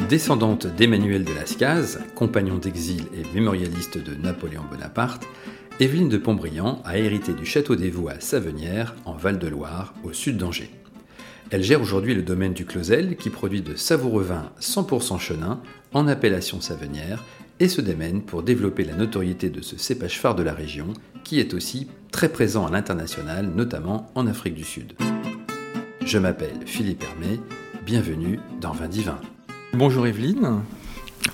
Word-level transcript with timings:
Descendante 0.00 0.66
d'Emmanuel 0.66 1.22
de 1.22 1.34
Lascaz, 1.34 1.98
compagnon 2.14 2.56
d'exil 2.56 3.04
et 3.14 3.34
mémorialiste 3.34 3.98
de 3.98 4.14
Napoléon 4.14 4.62
Bonaparte, 4.70 5.26
Evelyne 5.80 6.08
de 6.08 6.16
Pontbriand 6.16 6.80
a 6.86 6.96
hérité 6.96 7.34
du 7.34 7.44
château 7.44 7.76
des 7.76 7.90
Vaux 7.90 8.08
à 8.08 8.18
Savenières, 8.18 8.94
en 9.04 9.12
Val-de-Loire, 9.12 9.92
au 10.02 10.14
sud 10.14 10.38
d'Angers. 10.38 10.70
Elle 11.50 11.62
gère 11.62 11.82
aujourd'hui 11.82 12.14
le 12.14 12.22
domaine 12.22 12.54
du 12.54 12.64
Closel 12.64 13.16
qui 13.16 13.28
produit 13.28 13.60
de 13.60 13.74
savoureux 13.74 14.22
vins 14.22 14.50
100% 14.60 15.18
chenin 15.18 15.60
en 15.92 16.08
appellation 16.08 16.62
savenière 16.62 17.22
et 17.60 17.68
se 17.68 17.82
démène 17.82 18.22
pour 18.22 18.42
développer 18.42 18.84
la 18.84 18.94
notoriété 18.94 19.50
de 19.50 19.60
ce 19.60 19.76
cépage 19.76 20.18
phare 20.18 20.34
de 20.34 20.42
la 20.42 20.54
région 20.54 20.94
qui 21.22 21.38
est 21.38 21.52
aussi 21.52 21.88
très 22.10 22.30
présent 22.30 22.66
à 22.66 22.70
l'international, 22.70 23.50
notamment 23.54 24.10
en 24.14 24.26
Afrique 24.26 24.54
du 24.54 24.64
Sud. 24.64 24.94
Je 26.04 26.18
m'appelle 26.18 26.60
Philippe 26.64 27.04
Hermé, 27.04 27.38
bienvenue 27.84 28.40
dans 28.60 28.72
Vin 28.72 28.88
Divin. 28.88 29.20
Bonjour 29.74 30.06
Evelyne. 30.06 30.60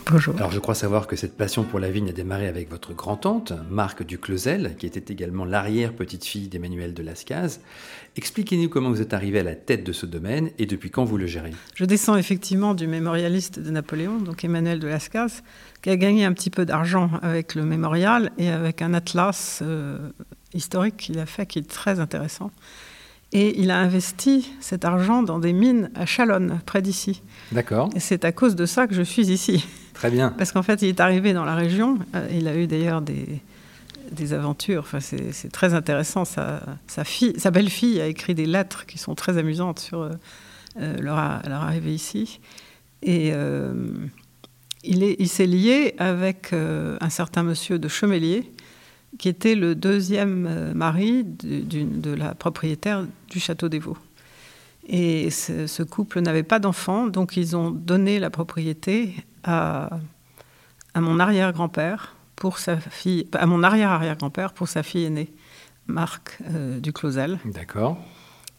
Bonjour. 0.09 0.37
Alors 0.37 0.53
je 0.53 0.61
crois 0.61 0.77
savoir 0.77 1.09
que 1.09 1.17
cette 1.17 1.37
passion 1.37 1.65
pour 1.65 1.81
la 1.81 1.91
vigne 1.91 2.11
a 2.11 2.13
démarré 2.13 2.47
avec 2.47 2.71
votre 2.71 2.95
grand-tante, 2.95 3.53
Marc 3.69 4.05
Duclosel, 4.05 4.77
qui 4.79 4.87
était 4.87 5.13
également 5.13 5.45
l'arrière-petite-fille 5.45 6.47
d'Emmanuel 6.47 6.95
de 6.95 7.03
Lascaz. 7.03 7.61
Expliquez-nous 8.17 8.69
comment 8.69 8.91
vous 8.91 9.03
êtes 9.03 9.13
arrivé 9.13 9.41
à 9.41 9.43
la 9.43 9.57
tête 9.57 9.83
de 9.83 9.93
ce 9.93 10.07
domaine 10.07 10.51
et 10.59 10.67
depuis 10.67 10.91
quand 10.91 11.05
vous 11.05 11.19
le 11.19 11.27
gérez. 11.27 11.51
Je 11.75 11.85
descends 11.85 12.17
effectivement 12.17 12.75
du 12.75 12.87
mémorialiste 12.87 13.59
de 13.59 13.71
Napoléon, 13.73 14.19
donc 14.19 14.45
Emmanuel 14.45 14.79
de 14.79 14.87
Lascaz, 14.87 15.43
qui 15.83 15.91
a 15.91 15.97
gagné 15.97 16.25
un 16.25 16.33
petit 16.33 16.51
peu 16.51 16.65
d'argent 16.65 17.11
avec 17.23 17.57
le 17.57 17.65
mémorial 17.65 18.31
et 18.39 18.51
avec 18.51 18.83
un 18.83 18.95
atlas 18.95 19.61
euh, 19.63 19.99
historique 20.55 20.97
qu'il 20.97 21.19
a 21.19 21.27
fait 21.27 21.45
qui 21.45 21.59
est 21.59 21.69
très 21.69 21.99
intéressant. 21.99 22.53
Et 23.33 23.61
il 23.61 23.71
a 23.71 23.79
investi 23.79 24.51
cet 24.61 24.85
argent 24.85 25.23
dans 25.23 25.39
des 25.39 25.53
mines 25.53 25.91
à 25.95 26.07
Chalonne, 26.07 26.61
près 26.65 26.81
d'ici. 26.81 27.23
D'accord. 27.53 27.91
Et 27.95 28.01
c'est 28.01 28.25
à 28.25 28.33
cause 28.33 28.57
de 28.57 28.65
ça 28.65 28.87
que 28.87 28.95
je 28.95 29.03
suis 29.03 29.31
ici. 29.31 29.67
Très 29.93 30.11
bien. 30.11 30.31
Parce 30.31 30.53
qu'en 30.53 30.63
fait, 30.63 30.81
il 30.81 30.89
est 30.89 31.01
arrivé 31.01 31.35
dans 31.35 31.45
la 31.45 31.55
région. 31.55 31.99
Euh, 32.15 32.27
il 32.33 32.49
a 32.49 32.57
eu 32.57 32.67
d'ailleurs 32.67 33.03
des, 33.03 33.41
des 34.13 34.33
aventures. 34.33 34.83
Enfin, 34.83 35.01
c'est 35.01 35.53
très 35.53 35.75
intéressant. 35.75 36.25
Sa, 36.25 36.63
sa, 36.87 37.05
fille, 37.05 37.35
sa 37.37 37.51
belle-fille 37.51 38.01
a 38.01 38.07
écrit 38.07 38.35
des 38.35 38.47
lettres 38.47 38.87
qui 38.87 38.97
sont 38.97 39.15
très 39.15 39.37
amusantes 39.37 39.79
sur 39.79 40.01
euh, 40.01 40.11
euh, 40.81 40.97
leur, 40.99 41.17
leur, 41.47 41.63
arrivée 41.63 41.93
ici. 41.93 42.41
Et 43.03 43.33
il 44.83 45.29
s'est 45.29 45.47
lié 45.47 45.95
avec 45.99 46.53
un 46.53 47.11
certain 47.11 47.45
monsieur 47.45 47.79
de 47.79 47.87
Chemélier, 47.87 48.51
qui 49.17 49.29
était 49.29 49.55
le 49.55 49.75
deuxième 49.75 50.73
mari 50.75 51.25
de, 51.25 51.63
de 51.83 52.15
la 52.15 52.35
propriétaire 52.35 53.07
du 53.29 53.41
château 53.41 53.69
des 53.69 53.79
Vaux. 53.79 53.97
Et 54.89 55.31
ce, 55.31 55.83
couple 55.83 56.21
n'avait 56.21 56.43
pas 56.43 56.59
d'enfants, 56.59 57.07
donc 57.07 57.37
ils 57.37 57.57
ont 57.57 57.71
donné 57.71 58.19
la 58.19 58.31
propriété 58.31 59.15
à, 59.45 59.91
à 60.95 61.01
mon 61.01 61.21
arrière-grand-père 61.21 62.15
pour 62.37 62.59
sa 62.59 62.79
fille, 62.79 63.27
à 63.35 63.45
mon 63.45 63.63
arrière-arrière-grand-père 63.63 64.55
pour 64.55 64.67
sa 64.67 64.83
fille 64.83 65.05
aînée, 65.05 65.31
Marc 65.89 66.39
euh, 66.55 66.81
Duclosel. 66.81 67.39
D'accord. 67.45 67.99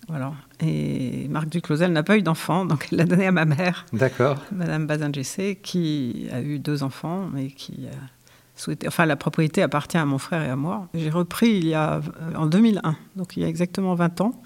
Voilà. 0.07 0.33
Et 0.59 1.27
Marc 1.29 1.49
Duclosel 1.49 1.91
n'a 1.91 2.03
pas 2.03 2.17
eu 2.17 2.21
d'enfant, 2.21 2.65
donc 2.65 2.87
elle 2.91 2.99
l'a 2.99 3.05
donné 3.05 3.25
à 3.25 3.31
ma 3.31 3.45
mère. 3.45 3.85
D'accord. 3.93 4.37
Madame 4.51 4.85
Bazingessé, 4.85 5.55
qui 5.61 6.27
a 6.31 6.41
eu 6.41 6.59
deux 6.59 6.83
enfants, 6.83 7.27
mais 7.31 7.47
qui 7.47 7.87
a 7.87 7.97
souhaité. 8.59 8.87
Enfin, 8.87 9.05
la 9.05 9.15
propriété 9.15 9.61
appartient 9.61 9.97
à 9.97 10.05
mon 10.05 10.17
frère 10.17 10.41
et 10.41 10.49
à 10.49 10.55
moi. 10.55 10.87
J'ai 10.93 11.09
repris 11.09 11.49
il 11.49 11.67
y 11.67 11.73
a, 11.73 12.01
en 12.35 12.45
2001, 12.45 12.95
donc 13.15 13.37
il 13.37 13.43
y 13.43 13.45
a 13.45 13.47
exactement 13.47 13.95
20 13.95 14.21
ans. 14.21 14.41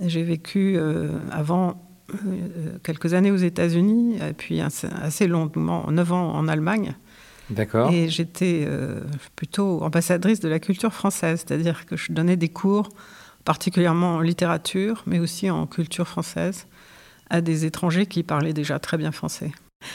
J'ai 0.00 0.22
vécu 0.22 0.76
euh, 0.76 1.18
avant 1.30 1.82
euh, 2.10 2.78
quelques 2.82 3.14
années 3.14 3.30
aux 3.30 3.36
États-Unis, 3.36 4.16
et 4.16 4.32
puis 4.32 4.60
assez 4.60 5.26
longuement, 5.26 5.90
9 5.90 6.12
ans 6.12 6.34
en 6.34 6.48
Allemagne. 6.48 6.94
D'accord. 7.50 7.90
Et 7.92 8.08
j'étais 8.08 8.64
euh, 8.66 9.00
plutôt 9.36 9.82
ambassadrice 9.82 10.40
de 10.40 10.48
la 10.48 10.58
culture 10.58 10.92
française, 10.92 11.44
c'est-à-dire 11.46 11.86
que 11.86 11.96
je 11.96 12.12
donnais 12.12 12.36
des 12.36 12.48
cours, 12.48 12.88
particulièrement 13.44 14.16
en 14.16 14.20
littérature, 14.20 15.02
mais 15.06 15.20
aussi 15.20 15.50
en 15.50 15.66
culture 15.66 16.08
française, 16.08 16.66
à 17.30 17.40
des 17.40 17.64
étrangers 17.64 18.06
qui 18.06 18.22
parlaient 18.22 18.52
déjà 18.52 18.78
très 18.78 18.98
bien 18.98 19.12
français. 19.12 19.52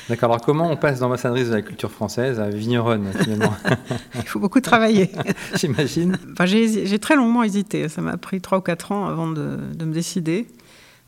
D'accord. 0.10 0.32
Alors, 0.32 0.42
comment 0.42 0.70
on 0.70 0.78
passe 0.78 1.00
d'ambassadrice 1.00 1.50
de 1.50 1.56
la 1.56 1.62
culture 1.62 1.92
française 1.92 2.40
à 2.40 2.50
vigneronne, 2.50 3.08
finalement 3.22 3.54
Il 4.16 4.28
faut 4.28 4.40
beaucoup 4.40 4.62
travailler. 4.62 5.12
J'imagine. 5.56 6.18
Enfin, 6.34 6.46
j'ai 6.46 7.00
très 7.00 7.16
longuement 7.16 7.44
hésité. 7.44 7.88
Ça 7.90 8.02
m'a 8.02 8.18
pris 8.18 8.42
trois 8.42 8.60
ou 8.60 8.62
quatre 8.62 8.92
ans 8.92 9.08
avant 9.08 9.28
de, 9.28 9.58
me 9.80 9.94
décider. 9.94 10.48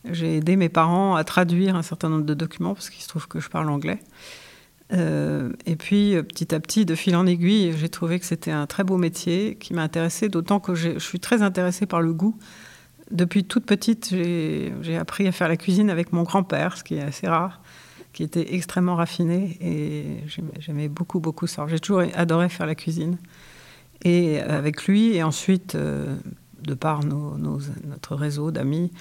J'ai 0.09 0.37
aidé 0.37 0.55
mes 0.55 0.69
parents 0.69 1.15
à 1.15 1.23
traduire 1.23 1.75
un 1.75 1.81
certain 1.81 2.09
nombre 2.09 2.25
de 2.25 2.33
documents 2.33 2.73
parce 2.73 2.89
qu'il 2.89 3.01
se 3.01 3.07
trouve 3.07 3.27
que 3.27 3.39
je 3.39 3.49
parle 3.49 3.69
anglais. 3.69 3.99
Euh, 4.91 5.51
et 5.65 5.75
puis, 5.75 6.15
petit 6.23 6.53
à 6.53 6.59
petit, 6.59 6.85
de 6.85 6.93
fil 6.93 7.15
en 7.15 7.25
aiguille, 7.25 7.73
j'ai 7.77 7.89
trouvé 7.89 8.19
que 8.19 8.25
c'était 8.25 8.51
un 8.51 8.67
très 8.67 8.83
beau 8.83 8.97
métier 8.97 9.55
qui 9.59 9.73
m'intéressait, 9.73 10.29
d'autant 10.29 10.59
que 10.59 10.75
je 10.75 10.99
suis 10.99 11.19
très 11.19 11.41
intéressée 11.41 11.85
par 11.85 12.01
le 12.01 12.13
goût. 12.13 12.37
Depuis 13.11 13.43
toute 13.43 13.65
petite, 13.65 14.09
j'ai 14.11 14.97
appris 14.97 15.27
à 15.27 15.31
faire 15.31 15.47
la 15.47 15.57
cuisine 15.57 15.89
avec 15.89 16.13
mon 16.13 16.23
grand-père, 16.23 16.77
ce 16.77 16.83
qui 16.83 16.95
est 16.95 17.01
assez 17.01 17.27
rare 17.27 17.61
qui 18.13 18.23
était 18.23 18.53
extrêmement 18.53 18.95
raffiné 18.95 19.57
et 19.59 20.23
j'aimais 20.59 20.87
beaucoup, 20.87 21.19
beaucoup 21.19 21.47
ça. 21.47 21.65
J'ai 21.67 21.79
toujours 21.79 22.03
adoré 22.13 22.47
faire 22.49 22.67
la 22.67 22.75
cuisine. 22.75 23.17
Et 24.05 24.39
avec 24.39 24.85
lui, 24.85 25.15
et 25.15 25.23
ensuite, 25.23 25.75
euh, 25.75 26.15
de 26.61 26.73
par 26.73 27.03
nos, 27.03 27.37
notre 27.37 28.15
réseau 28.15 28.51
d'amis, 28.51 28.91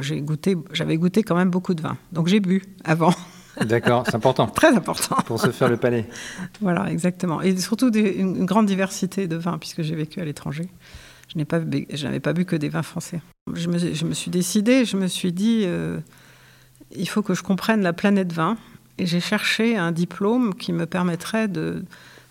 j'ai 0.00 0.20
goûté, 0.20 0.56
j'avais 0.72 0.96
goûté 0.96 1.22
quand 1.22 1.36
même 1.36 1.50
beaucoup 1.50 1.74
de 1.74 1.82
vin. 1.82 1.96
Donc 2.12 2.28
j'ai 2.28 2.40
bu 2.40 2.62
avant. 2.84 3.14
D'accord, 3.64 4.04
c'est 4.06 4.14
important. 4.14 4.46
Très 4.54 4.74
important. 4.74 5.16
Pour 5.26 5.40
se 5.40 5.50
faire 5.50 5.68
le 5.68 5.76
palais. 5.76 6.06
Voilà, 6.60 6.90
exactement. 6.90 7.40
Et 7.42 7.56
surtout 7.56 7.92
une, 7.92 8.44
grande 8.44 8.66
diversité 8.66 9.26
de 9.26 9.36
vins, 9.36 9.58
puisque 9.58 9.82
j'ai 9.82 9.94
vécu 9.94 10.20
à 10.20 10.24
l'étranger. 10.24 10.68
Je 11.32 11.38
n'ai 11.38 11.44
pas, 11.44 11.60
n'avais 11.60 12.20
pas 12.20 12.32
bu 12.32 12.44
que 12.44 12.56
des 12.56 12.68
vins 12.68 12.82
français. 12.82 13.20
Je 13.52 13.68
me, 13.68 13.78
je 13.78 14.04
me, 14.04 14.14
suis 14.14 14.30
décidée, 14.30 14.84
je 14.84 14.96
me 14.96 15.06
suis 15.06 15.32
dit, 15.32 15.62
euh, 15.64 15.98
il 16.92 17.08
faut 17.08 17.22
que 17.22 17.34
je 17.34 17.42
comprenne 17.42 17.82
la 17.82 17.92
planète 17.92 18.32
vin. 18.32 18.56
Et 18.98 19.06
j'ai 19.06 19.20
cherché 19.20 19.76
un 19.76 19.92
diplôme 19.92 20.54
qui 20.54 20.72
me 20.72 20.86
permettrait 20.86 21.48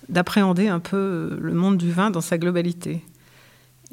d'appréhender 0.09 0.67
un 0.67 0.79
peu 0.79 1.37
le 1.39 1.53
monde 1.53 1.77
du 1.77 1.91
vin 1.91 2.09
dans 2.09 2.21
sa 2.21 2.37
globalité. 2.37 3.03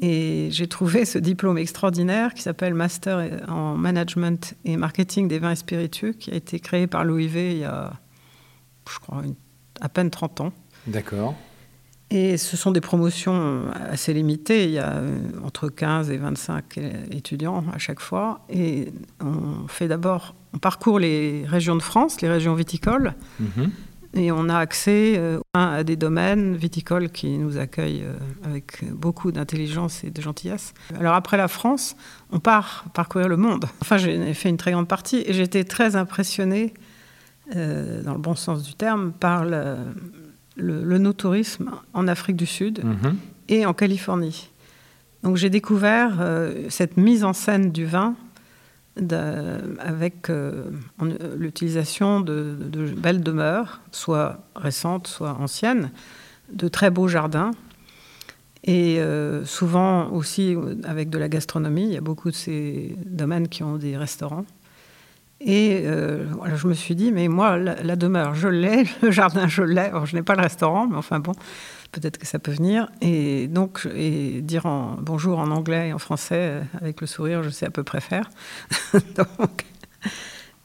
Et 0.01 0.49
j'ai 0.51 0.67
trouvé 0.67 1.05
ce 1.05 1.17
diplôme 1.17 1.57
extraordinaire 1.57 2.33
qui 2.33 2.41
s'appelle 2.41 2.73
Master 2.73 3.45
en 3.47 3.77
Management 3.77 4.55
et 4.65 4.75
Marketing 4.75 5.29
des 5.29 5.39
vins 5.39 5.51
et 5.51 5.55
spiritueux, 5.55 6.11
qui 6.11 6.31
a 6.31 6.35
été 6.35 6.59
créé 6.59 6.85
par 6.85 7.05
l'OIV 7.05 7.35
il 7.35 7.57
y 7.59 7.63
a, 7.63 7.93
je 8.91 8.99
crois, 8.99 9.21
à 9.79 9.87
peine 9.87 10.09
30 10.09 10.41
ans. 10.41 10.53
D'accord. 10.87 11.35
Et 12.11 12.37
ce 12.37 12.55
sont 12.55 12.71
des 12.71 12.81
promotions 12.81 13.63
assez 13.73 14.13
limitées. 14.13 14.65
Il 14.65 14.71
y 14.71 14.79
a 14.79 14.97
euh, 14.97 15.17
entre 15.43 15.69
15 15.69 16.11
et 16.11 16.17
25 16.17 16.77
étudiants 17.11 17.63
à 17.73 17.77
chaque 17.77 17.99
fois. 17.99 18.41
Et 18.49 18.93
on 19.19 19.67
fait 19.67 19.87
d'abord, 19.87 20.35
on 20.55 20.57
parcourt 20.57 20.99
les 20.99 21.45
régions 21.45 21.75
de 21.75 21.81
France, 21.81 22.21
les 22.21 22.29
régions 22.29 22.55
viticoles. 22.55 23.13
Mhm. 23.39 23.71
Et 24.17 24.31
on 24.31 24.47
a 24.47 24.57
accès 24.57 25.15
euh, 25.17 25.39
à 25.53 25.83
des 25.83 25.97
domaines 25.97 26.55
viticoles 26.55 27.09
qui 27.09 27.37
nous 27.37 27.57
accueillent 27.57 28.05
euh, 28.05 28.15
avec 28.45 28.89
beaucoup 28.93 29.33
d'intelligence 29.33 30.05
et 30.05 30.09
de 30.09 30.21
gentillesse. 30.21 30.73
Alors 30.97 31.15
après 31.15 31.35
la 31.35 31.49
France, 31.49 31.97
on 32.31 32.39
part 32.39 32.85
parcourir 32.93 33.27
le 33.27 33.35
monde. 33.35 33.65
Enfin, 33.81 33.97
j'ai 33.97 34.33
fait 34.33 34.47
une 34.47 34.55
très 34.55 34.71
grande 34.71 34.87
partie 34.87 35.21
et 35.25 35.33
j'étais 35.33 35.65
très 35.65 35.97
impressionnée, 35.97 36.73
dans 37.53 38.13
le 38.13 38.19
bon 38.19 38.33
sens 38.33 38.63
du 38.63 38.73
terme, 38.73 39.11
par 39.11 39.45
le, 39.45 39.75
le, 40.55 40.83
le 40.83 40.97
no-tourisme 40.97 41.71
en 41.93 42.07
Afrique 42.07 42.37
du 42.37 42.47
Sud 42.47 42.83
mhm. 42.83 43.17
et 43.49 43.65
en 43.65 43.73
Californie. 43.73 44.49
Donc 45.25 45.37
j'ai 45.37 45.49
découvert 45.49 46.17
euh, 46.19 46.67
cette 46.69 46.97
mise 46.97 47.23
en 47.23 47.33
scène 47.33 47.71
du 47.71 47.85
vin 47.85 48.15
avec 48.97 50.29
euh, 50.29 50.63
l'utilisation 51.37 52.21
de, 52.21 52.55
belles 52.97 53.21
demeures, 53.21 53.81
soit 53.91 54.39
récentes, 54.55 55.07
soit 55.07 55.37
anciennes, 55.39 55.91
de 56.51 56.67
très 56.67 56.91
beaux 56.91 57.07
jardins, 57.07 57.51
et 58.63 58.99
euh, 58.99 59.45
souvent 59.45 60.09
aussi 60.11 60.55
avec 60.85 61.09
de 61.09 61.17
la 61.17 61.29
gastronomie. 61.29 61.83
Il 61.83 61.93
y 61.93 61.97
a 61.97 62.01
beaucoup 62.01 62.31
de 62.31 62.35
ces 62.35 62.95
domaines 63.05 63.47
qui 63.47 63.63
ont 63.63 63.75
des 63.75 63.97
restaurants. 63.97 64.45
Et 65.41 65.83
euh, 65.85 66.25
je 66.55 66.67
me 66.67 66.73
suis 66.73 66.95
dit, 66.95 67.11
mais 67.11 67.27
moi, 67.27 67.57
la, 67.57 67.95
demeure, 67.95 68.33
je 68.35 68.47
l'ai, 68.47 68.85
le 69.01 69.11
jardin, 69.11 69.47
je 69.47 69.61
l'ai. 69.61 69.81
Alors, 69.81 70.05
je 70.05 70.15
n'ai 70.15 70.23
pas 70.23 70.35
le 70.35 70.41
restaurant, 70.41 70.87
mais 70.87 70.95
enfin 70.95 71.19
bon, 71.19 71.33
peut-être 71.95 72.17
que 72.17 72.27
ça 72.27 72.39
peut 72.39 72.51
venir. 72.51 72.89
Et 73.01 73.47
donc, 73.47 73.87
dire 73.87 74.63
bonjour 74.99 75.39
en 75.39 75.49
anglais 75.51 75.89
et 75.89 75.93
en 75.93 75.99
français, 75.99 76.35
euh, 76.39 76.61
avec 76.81 77.01
le 77.01 77.07
sourire, 77.07 77.41
je 77.41 77.49
sais 77.49 77.65
à 77.65 77.69
peu 77.69 77.83
près 77.83 78.01
faire. 78.01 78.29
donc, 79.15 79.65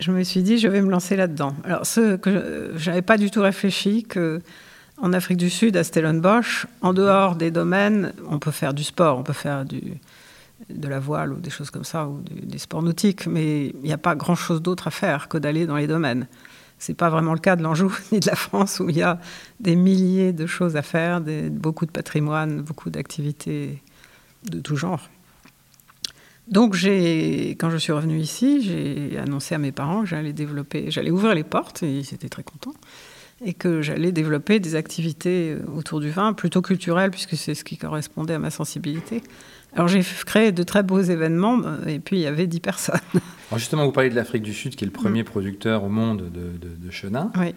je 0.01 0.11
me 0.11 0.23
suis 0.25 0.43
dit, 0.43 0.59
je 0.59 0.67
vais 0.67 0.83
me 0.83 0.91
lancer 0.91 1.15
là-dedans. 1.17 1.55
Alors, 1.65 1.87
ce 1.87 2.17
que 2.17 2.73
je 2.77 2.91
n'avais 2.91 3.03
pas 3.03 3.17
du 3.17 3.31
tout 3.31 3.43
réfléchi, 3.43 4.03
que 4.03 4.41
en 5.01 5.13
Afrique 5.13 5.39
du 5.39 5.51
Sud, 5.51 5.77
à 5.77 5.85
Stellenbosch, 5.85 6.67
en 6.83 6.93
dehors 6.93 7.37
des 7.37 7.51
domaines, 7.51 8.13
on 8.29 8.39
peut 8.39 8.51
faire 8.51 8.75
du 8.75 8.85
sport, 8.85 9.17
on 9.19 9.23
peut 9.23 9.33
faire 9.33 9.65
de 9.65 10.89
la 10.89 10.99
voile 10.99 11.33
ou 11.33 11.37
des 11.37 11.49
choses 11.49 11.71
comme 11.71 11.85
ça, 11.85 12.07
ou 12.07 12.23
des 12.43 12.59
sports 12.59 12.83
nautiques, 12.83 13.27
mais 13.27 13.69
il 13.69 13.83
n'y 13.83 13.93
a 13.93 13.99
pas 13.99 14.15
grand-chose 14.15 14.61
d'autre 14.61 14.89
à 14.89 14.91
faire 14.91 15.29
que 15.29 15.39
d'aller 15.39 15.67
dans 15.67 15.77
les 15.77 15.87
domaines. 15.87 16.27
C'est 16.81 16.95
pas 16.95 17.11
vraiment 17.11 17.35
le 17.35 17.39
cas 17.39 17.57
de 17.57 17.63
l'Anjou 17.63 17.95
ni 18.13 18.19
de 18.19 18.27
la 18.27 18.35
France 18.35 18.81
où 18.81 18.89
il 18.89 18.97
y 18.97 19.03
a 19.03 19.21
des 19.61 19.77
milliers 19.77 20.33
de 20.33 20.47
choses 20.47 20.77
à 20.77 20.83
faire, 20.83 21.23
beaucoup 21.51 21.87
de 21.87 21.93
patrimoine, 21.93 22.63
beaucoup 22.63 22.91
d'activités 22.91 23.83
de 24.51 24.59
tout 24.61 24.77
genre. 24.77 25.09
Donc, 26.49 26.73
quand 26.73 27.71
je 27.71 27.77
suis 27.79 27.93
revenue 27.93 28.19
ici, 28.19 28.63
j'ai 28.63 29.19
annoncé 29.19 29.55
à 29.55 29.59
mes 29.59 29.71
parents 29.71 30.01
que 30.01 30.09
j'allais 30.09 30.33
développer, 30.33 30.91
j'allais 30.91 31.11
ouvrir 31.13 31.35
les 31.35 31.45
portes, 31.45 31.85
et 31.85 31.99
ils 31.99 32.15
étaient 32.15 32.31
très 32.31 32.43
contents, 32.43 32.75
et 33.45 33.55
que 33.55 33.83
j'allais 33.83 34.11
développer 34.11 34.59
des 34.59 34.75
activités 34.75 35.57
autour 35.77 36.01
du 36.01 36.11
vin, 36.11 36.33
plutôt 36.33 36.61
culturelles, 36.61 37.13
puisque 37.13 37.37
c'est 37.37 37.55
ce 37.55 37.63
qui 37.63 37.77
correspondait 37.77 38.35
à 38.35 38.41
ma 38.41 38.51
sensibilité. 38.51 39.23
Alors, 39.75 39.89
j'ai 39.89 40.03
créé 40.27 40.53
de 40.53 40.63
très 40.63 40.83
beaux 40.83 41.01
événements, 41.01 41.61
et 41.87 41.99
puis 41.99 42.17
il 42.17 42.23
y 42.23 42.27
avait 42.27 42.47
10 42.47 42.61
personnes. 42.61 43.01
Alors 43.51 43.59
justement, 43.59 43.85
vous 43.85 43.93
parlez 43.93 44.11
de 44.11 44.15
l'Afrique 44.15 44.43
du 44.43 44.55
Sud, 44.55 44.77
qui 44.77 44.85
est 44.85 44.87
le 44.87 44.93
premier 44.93 45.23
mm. 45.23 45.27
producteur 45.27 45.85
au 45.85 45.89
monde 45.89 46.31
de, 46.33 46.53
de, 46.59 46.91
chenin. 46.91 47.33
Oui. 47.39 47.55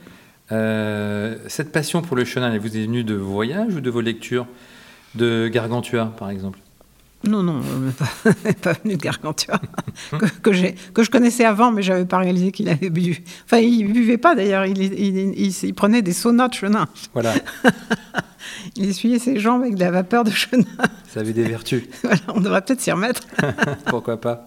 Euh, 0.52 1.38
cette 1.48 1.72
passion 1.72 2.02
pour 2.02 2.18
le 2.18 2.26
chenin, 2.26 2.52
elle 2.52 2.60
vous 2.60 2.78
est 2.78 2.84
venue 2.84 3.04
de 3.04 3.16
vos 3.16 3.32
voyages 3.32 3.76
ou 3.76 3.82
de 3.82 3.90
vos 3.90 4.02
lectures 4.02 4.48
de 5.16 5.48
Gargantua, 5.48 6.14
par 6.18 6.30
exemple? 6.30 6.60
Non, 7.26 7.42
non, 7.42 7.62
pas, 7.98 8.34
pas 8.62 8.74
venu 8.84 8.98
de 8.98 9.02
Gargantua, 9.02 9.62
que, 10.12 10.26
que, 10.26 10.92
que, 10.92 11.04
je 11.04 11.10
connaissais 11.10 11.46
avant, 11.46 11.72
mais 11.72 11.82
je 11.82 11.94
n'avais 11.94 12.06
pas 12.06 12.18
réalisé 12.18 12.52
qu'il 12.52 12.68
avait 12.68 12.90
bu. 12.90 13.24
Enfin, 13.46 13.60
il 13.60 13.88
ne 13.88 13.94
buvait 13.94 14.18
pas 14.18 14.36
d'ailleurs, 14.36 14.66
il, 14.66 14.82
il, 14.82 15.74
prenait 15.74 16.02
des 16.02 16.12
saunas 16.12 16.50
de 16.50 16.54
chenin. 16.54 16.88
Voilà. 17.14 17.34
Il 18.76 18.90
essuyait 18.90 19.20
ses 19.20 19.40
jambes 19.40 19.62
avec 19.62 19.76
de 19.76 19.80
la 19.80 19.92
vapeur 19.92 20.24
de 20.24 20.32
chenin. 20.32 20.66
Ça 21.08 21.20
avait 21.20 21.34
des 21.34 21.44
vertus. 21.44 21.84
voilà, 22.04 22.20
on 22.30 22.40
devrait 22.40 22.62
peut-être 22.62 22.82
s'y 22.82 22.92
remettre. 22.92 23.22
Pourquoi 23.86 24.20
pas 24.20 24.46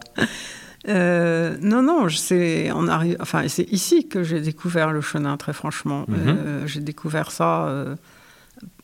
euh, 0.88 1.56
non, 1.60 1.82
non, 1.82 2.08
c'est 2.08 2.70
enfin, 2.70 3.42
ici 3.42 4.06
que 4.06 4.22
j'ai 4.22 4.40
découvert 4.40 4.92
le 4.92 5.00
chenin, 5.00 5.36
très 5.36 5.52
franchement. 5.52 6.04
Mhm. 6.06 6.16
Euh, 6.26 6.66
j'ai 6.66 6.80
découvert 6.80 7.32
ça 7.32 7.66
euh, 7.66 7.96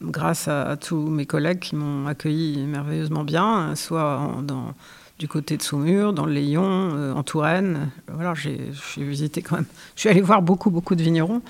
grâce 0.00 0.48
à, 0.48 0.76
tous 0.76 1.06
mes 1.06 1.26
collègues 1.26 1.60
qui 1.60 1.76
m'ont 1.76 2.08
accueilli 2.08 2.58
merveilleusement 2.66 3.22
bien, 3.22 3.76
soit 3.76 4.36
dans, 4.42 4.74
du 5.20 5.28
côté 5.28 5.56
de 5.56 5.62
Saumur, 5.62 6.12
dans 6.12 6.26
le 6.26 6.32
Léon, 6.32 7.14
en 7.14 7.22
Touraine. 7.22 7.90
Voilà, 8.12 8.34
j'ai 8.34 8.72
visité 8.96 9.40
quand 9.40 9.56
même. 9.56 9.66
Je 9.94 10.00
suis 10.00 10.08
allé 10.08 10.22
voir 10.22 10.42
beaucoup, 10.42 10.70
beaucoup 10.70 10.96
de 10.96 11.02
vignerons, 11.02 11.40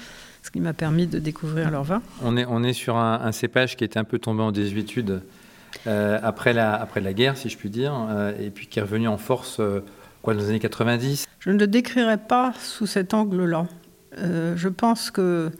ce 0.43 0.51
qui 0.51 0.61
m'a 0.61 0.73
permis 0.73 1.07
de 1.07 1.19
découvrir 1.19 1.71
leur 1.71 1.85
vin. 1.85 2.03
On 2.23 2.37
est, 2.37 2.45
on 2.47 2.63
est 2.63 2.73
sur 2.73 2.97
un, 2.97 3.33
cépage 3.33 3.77
qui 3.77 3.85
était 3.85 3.99
un 3.99 4.05
peu 4.05 4.19
tombé 4.19 4.43
en 4.43 4.53
désuétude 4.53 5.23
euh, 5.87 6.19
après, 6.23 6.53
la, 6.53 6.75
après 6.75 7.01
la 7.01 7.13
guerre, 7.13 7.37
si 7.37 7.49
je 7.49 7.57
puis 7.57 7.71
dire, 7.71 7.95
euh, 8.11 8.33
et 8.41 8.51
puis 8.51 8.67
qui 8.67 8.79
est 8.79 8.83
revenu 8.83 9.09
en 9.09 9.19
force 9.19 9.61
quoi, 10.23 10.35
dans 10.35 10.41
les 10.41 10.49
années 10.49 10.61
90. 10.61 11.27
Je 11.39 11.51
ne 11.51 11.59
le 11.59 11.67
décrirais 11.67 12.19
pas 12.19 12.53
sous 12.61 12.87
cet 12.87 13.15
angle-là. 13.15 13.67
je 14.17 14.69
pense 14.69 15.11
que 15.11 15.51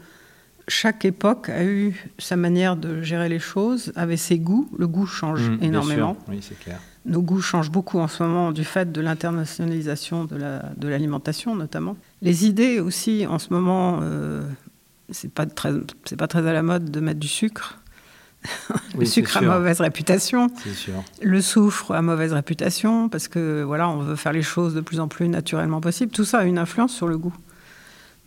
chaque 0.67 1.05
époque 1.05 1.49
a 1.49 1.63
eu 1.63 2.09
sa 2.17 2.35
manière 2.35 2.75
de 2.75 3.01
gérer 3.01 3.29
les 3.29 3.39
choses, 3.39 3.91
avait 3.95 4.17
ses 4.17 4.39
goûts. 4.39 4.69
Le 4.77 4.87
goût 4.87 5.05
change 5.05 5.49
mmh, 5.49 5.57
énormément. 5.61 6.17
Oui, 6.29 6.39
c'est 6.41 6.57
clair. 6.59 6.79
Nos 7.05 7.21
goûts 7.21 7.41
changent 7.41 7.71
beaucoup 7.71 7.99
en 7.99 8.07
ce 8.07 8.23
moment 8.23 8.51
du 8.51 8.63
fait 8.63 8.91
de 8.91 9.01
l'internationalisation 9.01 10.25
de 10.25 10.87
l'alimentation, 10.87 11.53
notamment. 11.55 11.97
Les 12.21 12.45
idées 12.45 12.79
aussi, 12.79 13.27
en 13.27 13.39
ce 13.39 13.51
moment, 13.51 13.99
euh, 14.01 14.43
c'est 15.09 15.31
pas 15.31 15.45
très, 15.45 15.71
c'est 16.05 16.17
pas 16.17 16.27
très 16.27 16.47
à 16.47 16.53
la 16.53 16.63
mode 16.63 16.91
de 16.91 16.99
mettre 16.99 17.19
du 17.19 17.27
sucre. 17.27 17.79
le 18.97 19.05
sucre 19.05 19.37
a 19.37 19.41
mauvaise 19.41 19.79
réputation. 19.79 20.49
Sûr. 20.73 21.03
Le 21.21 21.41
soufre 21.41 21.91
a 21.91 22.01
mauvaise 22.01 22.33
réputation 22.33 23.07
parce 23.07 23.27
que 23.27 23.63
voilà, 23.63 23.89
on 23.89 23.99
veut 23.99 24.15
faire 24.15 24.33
les 24.33 24.41
choses 24.41 24.73
de 24.73 24.81
plus 24.81 24.99
en 24.99 25.07
plus 25.07 25.29
naturellement 25.29 25.79
possible. 25.79 26.11
Tout 26.11 26.25
ça 26.25 26.39
a 26.39 26.43
une 26.43 26.57
influence 26.57 26.93
sur 26.93 27.07
le 27.07 27.17
goût. 27.17 27.35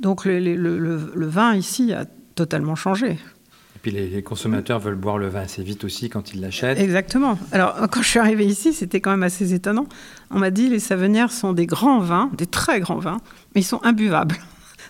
Donc 0.01 0.25
le, 0.25 0.39
le 0.39 1.27
vin 1.27 1.55
ici 1.55 1.93
a 1.93 2.07
totalement 2.35 2.77
changé. 2.77 3.19
Et 3.77 3.79
puis 3.83 3.91
les, 3.91 4.23
consommateurs 4.23 4.79
veulent 4.79 4.95
boire 4.95 5.19
le 5.19 5.29
vin 5.29 5.41
assez 5.41 5.63
vite 5.63 5.85
aussi 5.85 6.09
quand 6.09 6.33
ils 6.33 6.41
l'achètent. 6.41 6.79
Exactement. 6.79 7.39
Alors 7.53 7.77
quand 7.91 8.01
je 8.01 8.09
suis 8.09 8.19
arrivée 8.19 8.47
ici, 8.47 8.73
c'était 8.73 9.01
quand 9.01 9.11
même 9.11 9.23
assez 9.23 9.53
étonnant. 9.53 9.87
On 10.31 10.39
m'a 10.39 10.51
dit 10.51 10.69
les 10.69 10.79
Savenières 10.79 11.31
sont 11.31 11.53
des 11.53 11.67
grands 11.67 12.01
vins, 12.01 12.31
des 12.37 12.47
très 12.47 12.81
grands 12.81 12.99
vins, 12.99 13.19
mais 13.55 13.61
ils 13.61 13.65
sont 13.65 13.83
imbuvables. 13.83 14.37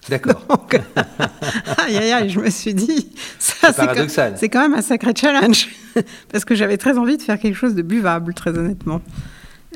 D'accord. 0.09 0.47
aïe, 1.79 1.97
aïe, 1.97 2.13
aïe, 2.13 2.31
je 2.31 2.39
me 2.39 2.51
suis 2.51 2.75
dit, 2.75 3.09
ça 3.39 3.73
c'est 3.73 3.87
paradoxal. 3.87 4.35
C'est 4.37 4.49
quand 4.49 4.61
même 4.61 4.75
un 4.75 4.83
sacré 4.83 5.13
challenge, 5.15 5.69
parce 6.33 6.45
que 6.45 6.55
j'avais 6.55 6.77
très 6.77 6.99
envie 6.99 7.17
de 7.17 7.23
faire 7.23 7.39
quelque 7.39 7.57
chose 7.57 7.75
de 7.75 7.83
buvable, 7.83 8.35
très 8.35 8.57
honnêtement. 8.57 9.01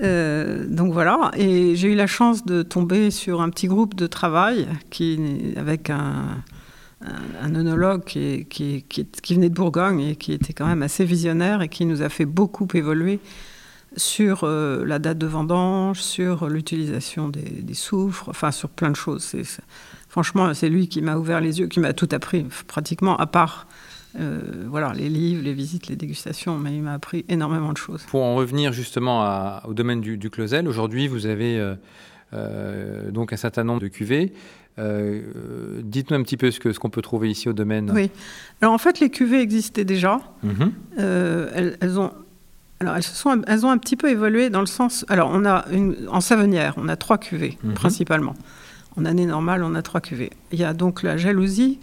Euh, 0.03 0.65
donc 0.67 0.93
voilà, 0.93 1.31
et 1.37 1.75
j'ai 1.77 1.93
eu 1.93 1.95
la 1.95 2.07
chance 2.07 2.45
de 2.45 2.63
tomber 2.63 3.11
sur 3.11 3.41
un 3.41 3.51
petit 3.51 3.67
groupe 3.67 3.95
de 3.95 4.07
travail 4.07 4.67
qui, 4.89 5.19
avec 5.57 5.91
un, 5.91 6.43
un, 7.03 7.99
qui, 8.01 8.47
qui, 8.47 8.85
qui, 8.85 9.35
venait 9.35 9.49
de 9.49 9.55
Bourgogne 9.55 10.01
et 10.01 10.17
qui 10.17 10.33
était 10.33 10.53
quand 10.53 10.67
même 10.67 10.83
assez 10.83 11.05
visionnaire 11.05 11.61
et 11.61 11.69
qui 11.69 11.85
nous 11.85 12.03
a 12.03 12.09
fait 12.09 12.25
beaucoup 12.25 12.69
évoluer 12.73 13.21
sur 13.97 14.45
euh, 14.45 14.85
la 14.87 14.99
date 14.99 15.19
de 15.19 15.27
vendange, 15.27 16.01
sur 16.01 16.49
l'utilisation 16.49 17.29
des, 17.29 17.75
soufres, 17.75 18.29
enfin 18.29 18.53
sur 18.53 18.69
plein 18.69 18.91
de 18.91 18.97
choses. 18.97 19.35
Franchement, 20.11 20.53
c'est 20.53 20.69
lui 20.69 20.89
qui 20.89 21.01
m'a 21.01 21.17
ouvert 21.17 21.41
les 21.41 21.61
yeux, 21.61 21.67
qui 21.67 21.81
m'a 21.81 21.95
tout 21.95 22.09
appris, 22.13 22.45
pratiquement, 22.67 23.17
à 23.17 23.27
part 23.27 23.67
euh, 24.21 24.41
voilà, 24.69 24.93
les 24.93 25.09
livres, 25.09 25.43
les 25.43 25.55
visites, 25.55 25.87
les 25.87 25.97
dégustations, 25.97 26.59
mais 26.59 26.75
il 26.75 26.83
m'a 26.83 26.93
appris 26.93 27.25
énormément 27.31 27.73
de 27.73 27.79
choses. 27.79 28.03
Pour 28.11 28.23
en 28.23 28.35
revenir 28.35 28.73
justement 28.73 29.65
au 29.67 29.73
domaine 29.73 30.03
du, 30.03 30.19
du 30.19 30.29
Closel, 30.29 30.69
aujourd'hui 30.69 31.09
vous 31.09 31.25
avez 31.25 31.77
euh, 32.33 33.11
donc 33.11 33.33
un 33.33 33.37
certain 33.37 33.65
nombre 33.65 33.81
de 33.81 33.89
cuvées. 33.89 34.33
Euh, 34.79 35.81
dites-nous 35.83 36.17
un 36.17 36.23
petit 36.23 36.37
peu 36.37 36.51
ce 36.51 36.61
qu'on 36.61 36.73
ce 36.73 36.79
qu'on 36.79 36.91
peut 36.91 37.03
trouver 37.03 37.31
ici 37.31 37.49
au 37.49 37.53
domaine. 37.53 37.91
Oui. 37.93 38.11
Alors 38.63 38.73
en 38.73 38.79
fait, 38.79 39.01
les 39.01 39.11
cuvées 39.11 39.41
existaient 39.41 39.85
déjà. 39.85 40.21
Mhm. 40.43 40.73
Euh, 41.01 41.75
elles, 41.81 41.99
ont, 41.99 42.13
alors 42.79 42.97
elles, 42.97 43.03
se 43.03 43.15
sont, 43.15 43.43
elles 43.47 43.67
ont 43.67 43.71
un 43.71 43.79
petit 43.79 43.97
peu 43.97 44.11
évolué 44.11 44.49
dans 44.49 44.61
le 44.61 44.67
sens. 44.67 45.05
Alors 45.09 45.31
on 45.33 45.45
a 45.45 45.67
une, 45.73 45.97
en 46.09 46.21
Savenière, 46.21 46.75
on 46.77 46.89
a 46.89 46.97
trois 46.97 47.19
cuvées 47.19 47.59
mhm. 47.65 47.75
principalement. 47.75 48.35
En 48.97 49.05
année 49.05 49.27
normale, 49.27 49.63
on 49.63 49.75
a 49.75 49.83
trois 49.83 50.01
cuvées. 50.01 50.31
Il 50.53 50.59
y 50.59 50.65
a 50.65 50.75
donc 50.75 51.03
la 51.03 51.17
jalousie, 51.17 51.79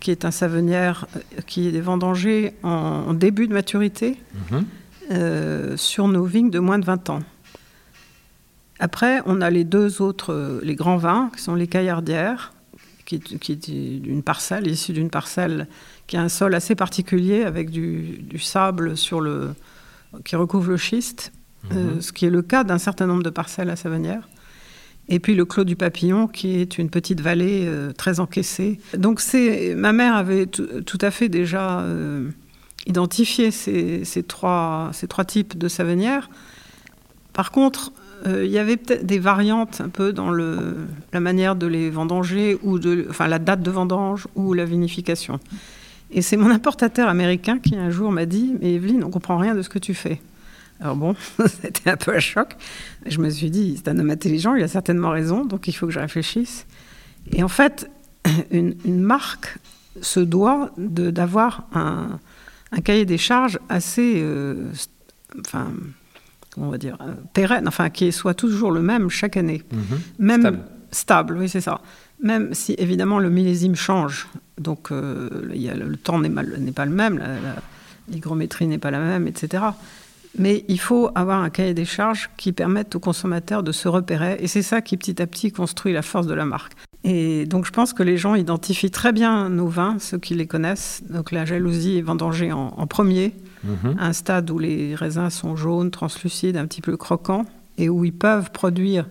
qui 0.00 0.10
est 0.10 0.24
un 0.24 0.30
savenière 0.30 1.06
euh, 1.16 1.20
qui 1.46 1.68
est 1.68 1.80
vendangé 1.80 2.54
en, 2.62 3.14
début 3.14 3.46
de 3.46 3.52
maturité 3.52 4.16
mhm. 4.50 5.76
sur 5.76 6.08
nos 6.08 6.24
vignes 6.24 6.50
de 6.50 6.58
moins 6.58 6.78
de 6.78 6.84
20 6.84 7.10
ans. 7.10 7.20
Après, 8.82 9.22
on 9.26 9.40
a 9.40 9.48
les 9.48 9.62
deux 9.62 10.02
autres, 10.02 10.32
euh, 10.32 10.60
les 10.64 10.74
grands 10.74 10.96
vins, 10.96 11.30
qui 11.36 11.40
sont 11.40 11.54
les 11.54 11.68
caillardières, 11.68 12.52
qui, 13.04 13.20
qui 13.20 13.52
est 13.52 13.70
d'une 13.70 14.24
parcelle, 14.24 14.66
issue 14.66 14.92
d'une 14.92 15.08
parcelle 15.08 15.68
qui 16.08 16.16
a 16.16 16.22
un 16.22 16.28
sol 16.28 16.52
assez 16.52 16.74
particulier 16.74 17.44
avec 17.44 17.70
du, 17.70 18.38
sable 18.40 18.96
sur 18.96 19.20
le, 19.20 19.54
qui 20.24 20.34
recouvre 20.34 20.68
le 20.68 20.76
schiste, 20.76 21.32
euh, 21.70 21.94
mhm. 21.94 22.00
ce 22.00 22.12
qui 22.12 22.26
est 22.26 22.30
le 22.30 22.42
cas 22.42 22.64
d'un 22.64 22.78
certain 22.78 23.06
nombre 23.06 23.22
de 23.22 23.30
parcelles 23.30 23.70
à 23.70 23.76
Savenière. 23.76 24.28
Et 25.08 25.18
puis 25.18 25.34
le 25.34 25.44
Clos 25.44 25.64
du 25.64 25.76
Papillon, 25.76 26.26
qui 26.26 26.60
est 26.60 26.78
une 26.78 26.88
petite 26.88 27.20
vallée 27.20 27.64
euh, 27.66 27.92
très 27.92 28.20
encaissée. 28.20 28.78
Donc 28.96 29.20
ma 29.76 29.92
mère 29.92 30.14
avait 30.14 30.46
tout 30.46 30.98
à 31.00 31.10
fait 31.10 31.28
déjà 31.28 31.84
identifié 32.86 33.50
ces, 33.50 34.22
trois, 34.26 34.90
types 35.26 35.56
de 35.56 35.68
Savenière. 35.68 36.30
Par 37.32 37.50
contre, 37.50 37.92
euh, 38.26 38.44
il 38.44 38.50
y 38.50 38.58
avait 38.58 38.76
peut-être 38.76 39.06
des 39.06 39.18
variantes 39.18 39.80
un 39.80 39.88
peu 39.88 40.12
dans 40.12 40.30
la 40.30 41.20
manière 41.20 41.56
de 41.56 41.66
les 41.66 41.90
vendanger, 41.90 42.58
ou 42.62 42.78
enfin 43.08 43.26
la 43.26 43.38
date 43.38 43.62
de 43.62 43.70
vendange 43.70 44.28
ou 44.34 44.52
la 44.52 44.64
vinification. 44.64 45.40
Et 46.10 46.22
c'est 46.22 46.36
mon 46.36 46.50
importateur 46.50 47.08
américain 47.08 47.58
qui 47.58 47.76
un 47.76 47.90
jour 47.90 48.12
m'a 48.12 48.26
dit 48.26 48.54
Mais 48.60 48.74
Evelyne, 48.74 49.02
on 49.02 49.10
comprend 49.10 49.38
rien 49.38 49.54
de 49.54 49.62
ce 49.62 49.68
que 49.68 49.78
tu 49.78 49.94
fais. 49.94 50.20
Alors 50.82 50.96
bon, 50.96 51.14
c'était 51.62 51.90
un 51.90 51.96
peu 51.96 52.14
un 52.14 52.20
choc. 52.20 52.56
Je 53.06 53.18
me 53.18 53.30
suis 53.30 53.50
dit 53.50 53.76
C'est 53.76 53.88
un 53.88 53.98
homme 53.98 54.10
intelligent, 54.10 54.54
il 54.54 54.62
a 54.62 54.68
certainement 54.68 55.10
raison, 55.10 55.44
donc 55.44 55.68
il 55.68 55.72
faut 55.72 55.86
que 55.86 55.92
je 55.92 56.00
réfléchisse. 56.00 56.66
Et 57.30 57.42
en 57.42 57.48
fait, 57.48 57.88
une, 58.50 58.74
marque 58.84 59.58
se 60.00 60.20
doit 60.20 60.72
d'avoir 60.76 61.68
un, 61.72 62.18
un, 62.72 62.80
cahier 62.80 63.04
des 63.04 63.18
charges 63.18 63.60
assez. 63.68 64.14
Euh, 64.16 64.72
enfin, 65.40 65.72
on 66.56 66.68
va 66.68 66.78
dire, 66.78 66.98
euh, 67.00 67.14
pérenne, 67.32 67.68
enfin 67.68 67.88
qui 67.88 68.10
soit 68.10 68.34
toujours 68.34 68.72
le 68.72 68.82
même 68.82 69.08
chaque 69.08 69.36
année. 69.36 69.62
Mhm. 69.72 70.00
Même 70.18 70.40
stable. 70.40 70.62
stable. 70.90 71.36
oui, 71.38 71.48
c'est 71.48 71.60
ça. 71.60 71.80
Même 72.20 72.54
si 72.54 72.74
évidemment 72.78 73.20
le 73.20 73.30
millésime 73.30 73.76
change, 73.76 74.28
donc 74.58 74.90
euh, 74.90 75.48
y 75.54 75.68
a, 75.68 75.74
le 75.74 75.96
temps 75.96 76.18
n'est 76.20 76.30
pas 76.30 76.84
le 76.84 76.92
même, 76.92 77.22
l'hygrométrie 78.08 78.66
n'est 78.66 78.78
pas 78.78 78.90
la 78.90 79.00
même, 79.00 79.26
etc. 79.26 79.64
Mais 80.38 80.64
il 80.68 80.80
faut 80.80 81.10
avoir 81.14 81.42
un 81.42 81.50
cahier 81.50 81.74
des 81.74 81.84
charges 81.84 82.30
qui 82.36 82.52
permette 82.52 82.94
aux 82.96 83.00
consommateurs 83.00 83.62
de 83.62 83.72
se 83.72 83.86
repérer, 83.88 84.38
et 84.40 84.46
c'est 84.46 84.62
ça 84.62 84.80
qui 84.80 84.96
petit 84.96 85.20
à 85.20 85.26
petit 85.26 85.52
construit 85.52 85.92
la 85.92 86.02
force 86.02 86.26
de 86.26 86.34
la 86.34 86.44
marque. 86.46 86.72
Et 87.04 87.46
donc 87.46 87.66
je 87.66 87.70
pense 87.72 87.92
que 87.92 88.02
les 88.02 88.16
gens 88.16 88.34
identifient 88.34 88.90
très 88.92 89.12
bien 89.12 89.48
nos 89.50 89.66
vins, 89.66 89.96
ceux 89.98 90.18
qui 90.18 90.34
les 90.34 90.46
connaissent. 90.46 91.02
Donc 91.10 91.32
la 91.32 91.44
jalousie 91.44 91.98
est 91.98 92.02
vendangée 92.02 92.52
en, 92.52 92.72
en 92.76 92.86
premier, 92.86 93.34
Mhm. 93.64 93.96
un 94.00 94.12
stade 94.12 94.50
où 94.50 94.58
les 94.58 94.96
raisins 94.96 95.30
sont 95.30 95.54
jaunes, 95.54 95.92
translucides, 95.92 96.56
un 96.56 96.66
petit 96.66 96.80
peu 96.80 96.96
croquants, 96.96 97.46
et 97.78 97.88
où 97.88 98.04
ils 98.04 98.12
peuvent 98.12 98.50
produire 98.50 99.06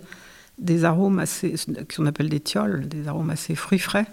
des 0.59 0.83
arômes 0.83 1.19
assez, 1.19 1.55
qu'on 1.95 2.05
appelle 2.05 2.27
des 2.29 2.41
tioles, 2.41 2.87
des 2.87 3.07
arômes 3.07 3.29
assez 3.29 3.55
fruits 3.55 3.79
frais. 3.79 4.05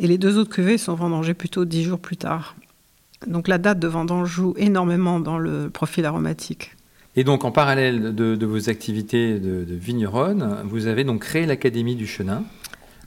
Et 0.00 0.06
les 0.08 0.18
deux 0.18 0.38
autres 0.38 0.50
cuvées 0.50 0.76
sont 0.76 0.94
vendangées 0.94 1.34
plutôt 1.34 1.64
dix 1.64 1.84
jours 1.84 2.00
plus 2.00 2.16
tard. 2.16 2.56
Donc 3.26 3.48
la 3.48 3.58
date 3.58 3.78
de 3.78 3.88
vendange 3.88 4.30
joue 4.30 4.54
énormément 4.56 5.20
dans 5.20 5.38
le 5.38 5.70
profil 5.70 6.04
aromatique. 6.06 6.76
Et 7.16 7.24
donc 7.24 7.44
en 7.44 7.50
parallèle 7.50 8.14
de, 8.14 8.46
vos 8.46 8.68
activités 8.70 9.38
de, 9.38 9.64
de, 9.64 9.74
vigneronne, 9.74 10.58
vous 10.64 10.86
avez 10.86 11.04
donc 11.04 11.22
créé 11.22 11.44
l'Académie 11.44 11.96
du 11.96 12.06
Chenin 12.06 12.44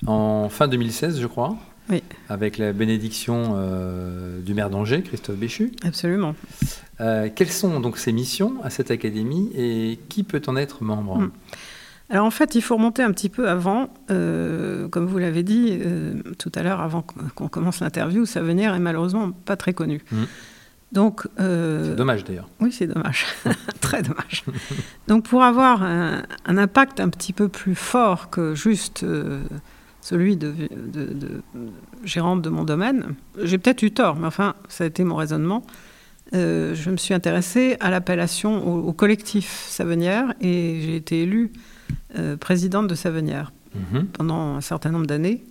en 0.05 0.50
fin 0.50 0.67
2016, 0.67 1.20
je 1.20 1.27
crois. 1.27 1.55
Oui. 1.89 2.01
Avec 2.29 2.58
la 2.58 2.72
bénédiction 2.72 3.55
euh, 3.55 4.39
du 4.39 4.53
maire 4.53 4.70
d'Angers, 4.70 5.01
Christophe 5.01 5.36
Béchu. 5.36 5.74
Absolument. 5.84 6.36
Euh, 7.01 7.29
quelles 7.34 7.51
sont 7.51 7.79
donc 7.79 7.98
ces 7.98 8.13
missions 8.13 8.55
à 8.63 8.70
cette 8.70 8.89
académie 8.89 9.51
et 9.55 10.00
qui 10.10 10.24
peut 10.24 10.41
en 10.48 10.55
être 10.55 10.84
membre? 10.84 11.17
Hmm. 11.17 11.32
Alors 12.13 12.25
en 12.25 12.32
fait, 12.32 12.55
il 12.55 12.62
faut 12.62 12.77
remonter 12.77 13.03
un 13.03 13.12
petit 13.12 13.27
peu 13.27 13.50
avant. 13.50 13.93
Euh, 14.10 14.88
comme 14.88 15.05
vous 15.05 15.17
l'avez 15.17 15.43
dit 15.43 15.77
tout 16.39 16.51
à 16.55 16.63
l'heure, 16.63 16.79
avant 16.79 17.05
qu'on 17.36 17.50
commence 17.50 17.82
l'interview, 17.82 18.25
Savenière 18.25 18.74
est 18.75 18.79
malheureusement 18.79 19.32
pas 19.32 19.58
très 19.58 19.74
connu. 19.74 20.00
Hmm. 20.12 20.24
Donc, 20.93 21.27
c'est 21.38 21.96
dommage 21.96 22.24
d'ailleurs. 22.24 22.48
Oui, 22.60 22.72
c'est 22.72 22.86
dommage, 22.86 23.25
très 23.82 24.03
dommage. 24.03 24.46
Donc, 25.08 25.25
pour 25.25 25.43
avoir 25.43 25.82
un, 25.82 26.24
impact 26.46 27.00
un 27.00 27.10
petit 27.10 27.34
peu 27.34 27.50
plus 27.50 27.74
fort 27.74 28.29
que 28.29 28.53
juste 28.53 29.03
celui 30.03 30.36
de, 30.36 30.53
gérante 32.03 32.41
de 32.41 32.50
mon 32.50 32.65
domaine. 32.65 33.15
J'ai 33.41 33.58
peut-être 33.58 33.82
eu 33.84 33.91
tort, 33.91 34.17
mais 34.17 34.27
enfin, 34.27 34.55
ça 34.67 34.84
a 34.84 34.88
été 34.88 35.03
mon 35.03 35.15
raisonnement. 35.15 35.63
Euh, 36.34 36.75
je 36.75 36.89
me 36.89 36.98
suis 36.98 37.13
intéressée 37.13 37.77
à 37.79 37.89
l'appellation, 37.89 38.86
au, 38.86 38.91
collectif 38.91 39.65
Savenière, 39.70 40.34
et 40.41 40.82
j'ai 40.82 40.96
été 40.98 41.24
élue 41.24 41.51
euh, 42.17 42.38
présidente 42.38 42.88
de 42.88 42.96
Savenière 42.96 43.53
mhm. 43.75 44.08
pendant 44.08 44.55
un 44.55 44.62
certain 44.62 44.91
nombre 44.91 45.05
d'années. 45.05 45.43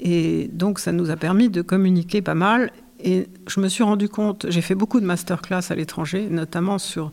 Et 0.00 0.48
donc, 0.52 0.78
ça 0.78 0.92
nous 0.92 1.10
a 1.10 1.16
permis 1.16 1.48
de 1.48 1.62
communiquer 1.62 2.22
pas 2.22 2.34
mal. 2.34 2.70
Et 3.02 3.28
je 3.48 3.60
me 3.60 3.68
suis 3.68 3.84
rendu 3.84 4.08
compte, 4.08 4.46
j'ai 4.48 4.60
fait 4.60 4.74
beaucoup 4.74 5.00
de 5.00 5.06
masterclass 5.06 5.70
à 5.70 5.74
l'étranger, 5.74 6.28
notamment 6.30 6.78
sur 6.78 7.12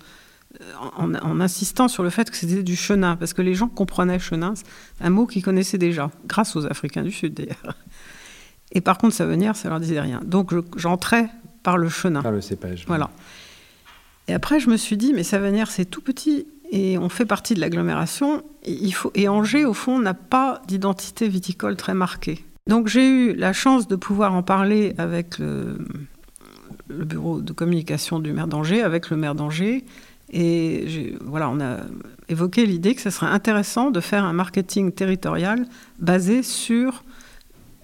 en, 0.98 1.42
insistant 1.42 1.88
sur 1.88 2.04
le 2.04 2.10
fait 2.10 2.30
que 2.30 2.38
c'était 2.38 2.64
du 2.64 2.76
chenin, 2.76 3.16
parce 3.16 3.34
que 3.34 3.42
les 3.42 3.54
gens 3.54 3.68
comprenaient 3.68 4.20
chenin, 4.20 4.54
un 5.02 5.10
mot 5.10 5.26
qu'ils 5.26 5.44
connaissaient 5.44 5.78
déjà, 5.78 6.12
grâce 6.28 6.56
aux 6.56 6.66
Africains 6.66 7.04
du 7.04 7.12
Sud 7.12 7.34
d'ailleurs. 7.34 7.76
Et 8.72 8.82
par 8.82 8.98
contre, 8.98 9.16
Savenière, 9.16 9.56
ça 9.56 9.70
leur 9.70 9.80
disait 9.80 10.02
rien. 10.02 10.22
Donc 10.26 10.54
j'entrais 10.78 11.30
par 11.64 11.78
le 11.78 11.90
chenin. 11.90 12.22
Par 12.22 12.32
le 12.32 12.42
cépage. 12.42 12.86
Voilà. 12.88 13.10
Et 14.28 14.34
après, 14.34 14.60
je 14.60 14.70
me 14.70 14.78
suis 14.78 14.98
dit, 14.98 15.14
mais 15.14 15.24
Savenière, 15.24 15.70
c'est 15.70 15.86
tout 15.86 16.02
petit 16.02 16.48
et 16.72 16.98
on 16.98 17.10
fait 17.10 17.26
partie 17.26 17.54
de 17.54 17.60
l'agglomération. 17.60 18.44
Et, 19.16 19.28
Angers, 19.28 19.66
au 19.66 19.74
fond, 19.74 20.00
n'a 20.00 20.14
pas 20.14 20.62
d'identité 20.68 21.28
viticole 21.28 21.76
très 21.76 21.94
marquée. 21.94 22.44
Donc 22.68 22.88
j'ai 22.88 23.08
eu 23.08 23.34
la 23.34 23.54
chance 23.54 23.88
de 23.88 23.96
pouvoir 23.96 24.34
en 24.34 24.42
parler 24.42 24.96
avec 24.98 25.38
le, 25.38 25.78
bureau 26.90 27.42
de 27.42 27.54
communication 27.54 28.20
du 28.20 28.34
maire 28.34 28.48
d'Angers, 28.48 28.82
avec 28.82 29.10
le 29.10 29.18
maire 29.18 29.36
d'Angers, 29.36 29.86
et 30.32 31.16
voilà, 31.24 31.50
on 31.50 31.60
a 31.60 31.78
évoqué 32.30 32.66
l'idée 32.66 32.96
que 32.96 33.02
ce 33.02 33.10
serait 33.10 33.28
intéressant 33.28 33.92
de 33.92 34.00
faire 34.00 34.24
un 34.24 34.34
marketing 34.34 34.92
territorial 34.92 35.68
basé 36.00 36.42
sur 36.42 37.04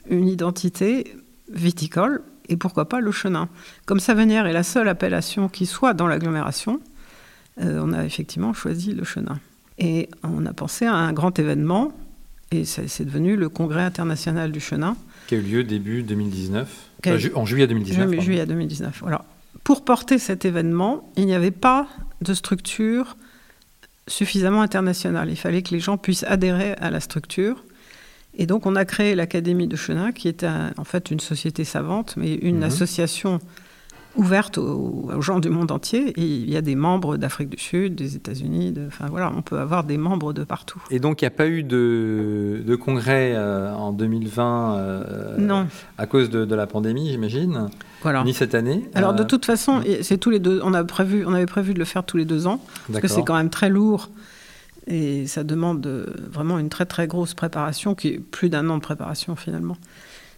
une 0.09 0.27
identité 0.27 1.15
viticole 1.51 2.23
et 2.49 2.57
pourquoi 2.57 2.89
pas 2.89 2.99
le 2.99 3.11
chenin. 3.11 3.47
Comme 3.85 3.99
Savenière 3.99 4.47
est 4.47 4.53
la 4.53 4.63
seule 4.63 4.89
appellation 4.89 5.49
qui 5.49 5.65
soit 5.65 5.93
dans 5.93 6.07
l'agglomération, 6.07 6.81
on 7.57 7.93
a 7.93 8.05
effectivement 8.05 8.53
choisi 8.53 8.93
le 8.93 9.03
chenin. 9.03 9.39
Et 9.77 10.09
on 10.23 10.45
a 10.45 10.53
pensé 10.53 10.85
à 10.85 10.93
un 10.93 11.13
grand 11.13 11.37
événement, 11.39 11.91
et 12.51 12.65
c'est 12.65 13.05
devenu 13.05 13.35
le 13.35 13.49
Congrès 13.49 13.81
international 13.81 14.51
du 14.51 14.59
chenin. 14.59 14.95
Qui 15.27 15.35
a 15.35 15.37
eu 15.37 15.41
lieu 15.41 15.63
début 15.63 16.03
2019, 16.03 16.91
en 17.35 17.45
juillet 17.45 17.67
2019. 17.67 18.19
Juillet 18.19 18.45
2019, 18.45 18.99
voilà. 19.01 19.25
Pour 19.63 19.85
porter 19.85 20.17
cet 20.17 20.45
événement, 20.45 21.09
il 21.17 21.25
n'y 21.25 21.33
avait 21.33 21.51
pas 21.51 21.87
de 22.21 22.33
structure 22.33 23.15
suffisamment 24.07 24.61
internationale. 24.61 25.29
Il 25.29 25.35
fallait 25.35 25.61
que 25.61 25.71
les 25.71 25.79
gens 25.79 25.97
puissent 25.97 26.23
adhérer 26.23 26.73
à 26.73 26.89
la 26.89 26.99
structure. 26.99 27.63
Et 28.37 28.45
donc 28.45 28.65
on 28.65 28.75
a 28.75 28.85
créé 28.85 29.15
l'Académie 29.15 29.67
de 29.67 29.75
Chenin, 29.75 30.11
qui 30.11 30.27
était 30.27 30.47
en 30.77 30.83
fait 30.83 31.11
une 31.11 31.19
société 31.19 31.63
savante, 31.63 32.15
mais 32.17 32.35
une 32.35 32.57
mhm. 32.57 32.63
association 32.63 33.39
ouverte 34.15 34.57
aux, 34.57 35.09
gens 35.21 35.39
du 35.39 35.49
monde 35.49 35.71
entier. 35.71 36.09
Et 36.09 36.23
il 36.23 36.49
y 36.49 36.57
a 36.57 36.61
des 36.61 36.75
membres 36.75 37.17
d'Afrique 37.17 37.49
du 37.49 37.57
Sud, 37.57 37.95
des 37.95 38.15
États-Unis, 38.15 38.71
de, 38.71 38.87
enfin 38.87 39.07
voilà, 39.09 39.31
on 39.35 39.41
peut 39.41 39.59
avoir 39.59 39.83
des 39.83 39.97
membres 39.97 40.33
de 40.33 40.43
partout. 40.43 40.81
Et 40.91 40.99
donc 40.99 41.21
il 41.21 41.25
n'y 41.25 41.27
a 41.27 41.31
pas 41.31 41.47
eu 41.47 41.63
de, 41.63 42.75
congrès 42.75 43.33
euh, 43.35 43.73
en 43.73 43.91
2020 43.91 44.75
euh, 44.77 45.37
non. 45.37 45.67
à 45.97 46.05
cause 46.05 46.29
de, 46.29 46.55
la 46.55 46.67
pandémie, 46.67 47.09
j'imagine 47.09 47.69
voilà. 48.01 48.23
Ni 48.23 48.33
cette 48.33 48.55
année. 48.55 48.89
Alors 48.95 49.13
de 49.13 49.21
euh, 49.21 49.25
toute 49.25 49.45
façon, 49.45 49.81
c'est 50.01 50.17
tous 50.17 50.31
les 50.31 50.39
deux. 50.39 50.59
On 50.63 50.73
a 50.73 50.83
prévu, 50.83 51.23
on 51.25 51.33
avait 51.33 51.45
prévu 51.45 51.73
de 51.73 51.79
le 51.79 51.85
faire 51.85 52.03
tous 52.03 52.17
les 52.17 52.25
deux 52.25 52.47
ans 52.47 52.59
parce 52.87 53.01
que 53.01 53.07
c'est 53.07 53.23
quand 53.23 53.35
même 53.35 53.49
très 53.51 53.69
lourd 53.69 54.09
et 54.87 55.27
ça 55.27 55.43
demande 55.43 55.85
vraiment 56.31 56.57
une 56.57 56.69
très 56.69 56.85
très 56.85 57.05
grosse 57.05 57.35
préparation 57.35 57.93
qui 57.93 58.07
est 58.07 58.19
plus 58.19 58.49
d'un 58.49 58.67
an 58.69 58.77
de 58.77 58.81
préparation 58.81 59.35
finalement. 59.35 59.77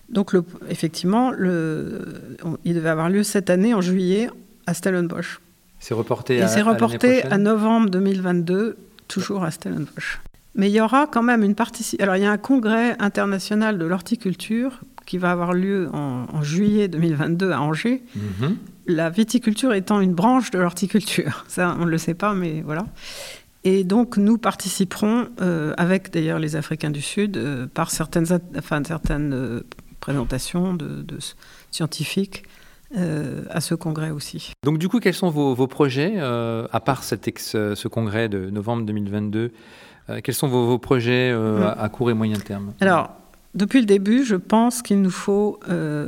Donc, 0.09 0.33
le, 0.33 0.43
effectivement, 0.69 1.31
le, 1.31 2.37
il 2.65 2.75
devait 2.75 2.89
avoir 2.89 3.09
lieu 3.09 3.23
cette 3.23 3.49
année, 3.49 3.73
en 3.73 3.81
juillet, 3.81 4.29
à 4.67 4.73
Stellenbosch. 4.73 5.39
C'est 5.79 5.93
reporté 5.93 6.37
Et 6.37 6.47
c'est 6.47 6.61
reporté 6.61 7.23
à 7.23 7.37
novembre 7.37 7.89
2022, 7.89 8.77
toujours 9.07 9.43
à 9.43 9.51
Stellenbosch. 9.51 10.21
Mais 10.55 10.69
il 10.69 10.73
y 10.73 10.81
aura 10.81 11.07
quand 11.07 11.23
même 11.23 11.43
une 11.43 11.55
participation. 11.55 12.03
Alors, 12.03 12.15
il 12.15 12.23
y 12.23 12.25
a 12.25 12.31
un 12.31 12.37
congrès 12.37 12.95
international 12.99 13.77
de 13.77 13.85
l'horticulture 13.85 14.79
qui 15.05 15.17
va 15.17 15.31
avoir 15.31 15.53
lieu 15.53 15.89
en, 15.93 16.41
juillet 16.43 16.87
2022 16.87 17.51
à 17.51 17.61
Angers. 17.61 18.03
Mhm. 18.15 18.57
La 18.87 19.09
viticulture 19.09 19.73
étant 19.73 19.99
une 19.99 20.13
branche 20.13 20.51
de 20.51 20.59
l'horticulture. 20.59 21.45
Ça, 21.47 21.75
on 21.79 21.85
ne 21.85 21.89
le 21.89 21.97
sait 21.97 22.13
pas, 22.13 22.33
mais 22.33 22.61
voilà. 22.61 22.85
Et 23.65 23.83
donc, 23.83 24.17
nous 24.17 24.37
participerons, 24.37 25.27
euh, 25.41 25.73
avec 25.77 26.11
d'ailleurs 26.11 26.39
les 26.39 26.55
Africains 26.55 26.91
du 26.91 27.01
Sud, 27.01 27.37
euh, 27.37 27.65
par 27.73 27.91
certaines, 27.91 28.27
enfin, 28.57 28.81
certaines 28.85 29.33
euh, 29.33 29.61
présentation 30.03 30.73
de, 30.73 31.05
scientifiques 31.71 32.43
euh, 32.97 33.43
à 33.49 33.61
ce 33.61 33.73
congrès 33.73 34.11
aussi. 34.11 34.51
Donc 34.63 34.77
du 34.77 34.89
coup, 34.89 34.99
quels 34.99 35.13
sont 35.13 35.29
vos, 35.29 35.67
projets, 35.67 36.15
euh, 36.17 36.67
à 36.73 36.81
part 36.81 37.03
cet 37.05 37.39
ce 37.39 37.87
congrès 37.87 38.27
de 38.27 38.49
novembre 38.49 38.83
2022 38.85 39.53
euh, 40.09 40.19
Quels 40.21 40.35
sont 40.35 40.49
vos, 40.49 40.77
projets 40.77 41.31
à, 41.31 41.87
court 41.87 42.11
et 42.11 42.13
moyen 42.13 42.37
terme? 42.37 42.73
Alors, 42.81 43.11
depuis 43.55 43.79
le 43.79 43.85
début, 43.85 44.25
je 44.25 44.35
pense 44.35 44.81
qu'il 44.81 45.01
nous 45.01 45.09
faut 45.09 45.59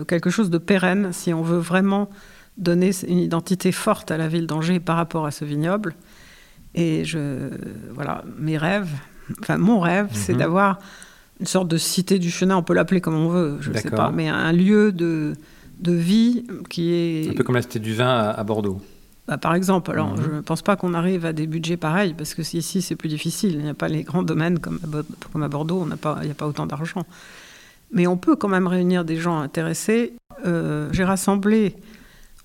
quelque 0.08 0.30
chose 0.30 0.50
de 0.50 0.58
pérenne 0.58 1.14
si 1.14 1.34
on 1.34 1.42
veut 1.42 1.58
vraiment 1.58 2.10
donner 2.58 2.92
une 3.08 3.20
identité 3.20 3.72
forte 3.72 4.12
à 4.12 4.18
la 4.18 4.28
ville 4.28 4.48
d'Angers 4.48 4.82
par 4.82 4.98
rapport 4.98 5.26
à 5.26 5.32
ce 5.32 5.46
vignoble. 5.46 5.96
Et 6.74 7.06
je, 7.06 7.50
voilà, 7.94 8.26
mes 8.38 8.58
rêves, 8.58 8.92
enfin 9.40 9.58
mon 9.58 9.80
rêve, 9.80 10.10
c'est 10.12 10.34
mm-hmm. 10.34 10.38
d'avoir 10.38 10.80
une 11.40 11.46
sorte 11.48 11.68
de 11.68 11.78
cité 11.78 12.20
du 12.20 12.32
chenin, 12.32 12.58
on 12.58 12.64
peut 12.64 12.74
l'appeler 12.74 13.02
comme 13.02 13.16
on 13.16 13.30
veut, 13.30 13.58
je 13.60 13.72
ne 13.72 13.78
sais 13.78 13.90
pas, 13.90 14.12
mais 14.12 14.30
un 14.30 14.52
lieu 14.52 14.92
de, 14.92 15.34
de 15.80 15.92
vie 15.92 16.46
qui 16.70 16.94
est... 16.94 17.30
Un 17.30 17.34
peu 17.34 17.44
comme 17.44 17.56
la 17.56 17.62
cité 17.62 17.80
du 17.80 17.94
vin 17.94 18.10
à, 18.10 18.44
Bordeaux. 18.44 18.82
Bah, 19.28 19.38
par 19.38 19.56
exemple, 19.56 19.92
alors 19.92 20.16
mhm. 20.16 20.24
je 20.24 20.30
ne 20.36 20.42
pense 20.42 20.62
pas 20.62 20.76
qu'on 20.76 20.94
arrive 20.94 21.26
à 21.26 21.34
des 21.34 21.48
budgets 21.48 21.78
pareils, 21.78 22.14
parce 22.14 22.34
que 22.34 22.42
ici 22.42 22.82
c'est 22.82 22.96
plus 22.96 23.10
difficile, 23.10 23.56
il 23.56 23.64
n'y 23.64 23.70
a 23.70 23.74
pas 23.74 23.88
les 23.88 24.04
grands 24.04 24.24
domaines 24.24 24.60
comme 24.60 24.80
à, 24.84 25.28
comme 25.32 25.44
à 25.44 25.48
Bordeaux, 25.50 25.86
pas, 26.02 26.20
il 26.22 26.26
n'y 26.26 26.32
a 26.32 26.36
pas 26.36 26.48
autant 26.48 26.66
d'argent. 26.66 27.06
Mais 27.92 28.08
on 28.08 28.18
peut 28.18 28.36
quand 28.36 28.48
même 28.48 28.68
réunir 28.68 29.06
des 29.06 29.18
gens 29.18 29.40
intéressés. 29.40 30.14
Euh, 30.46 30.90
j'ai 30.92 31.04
rassemblé 31.04 31.76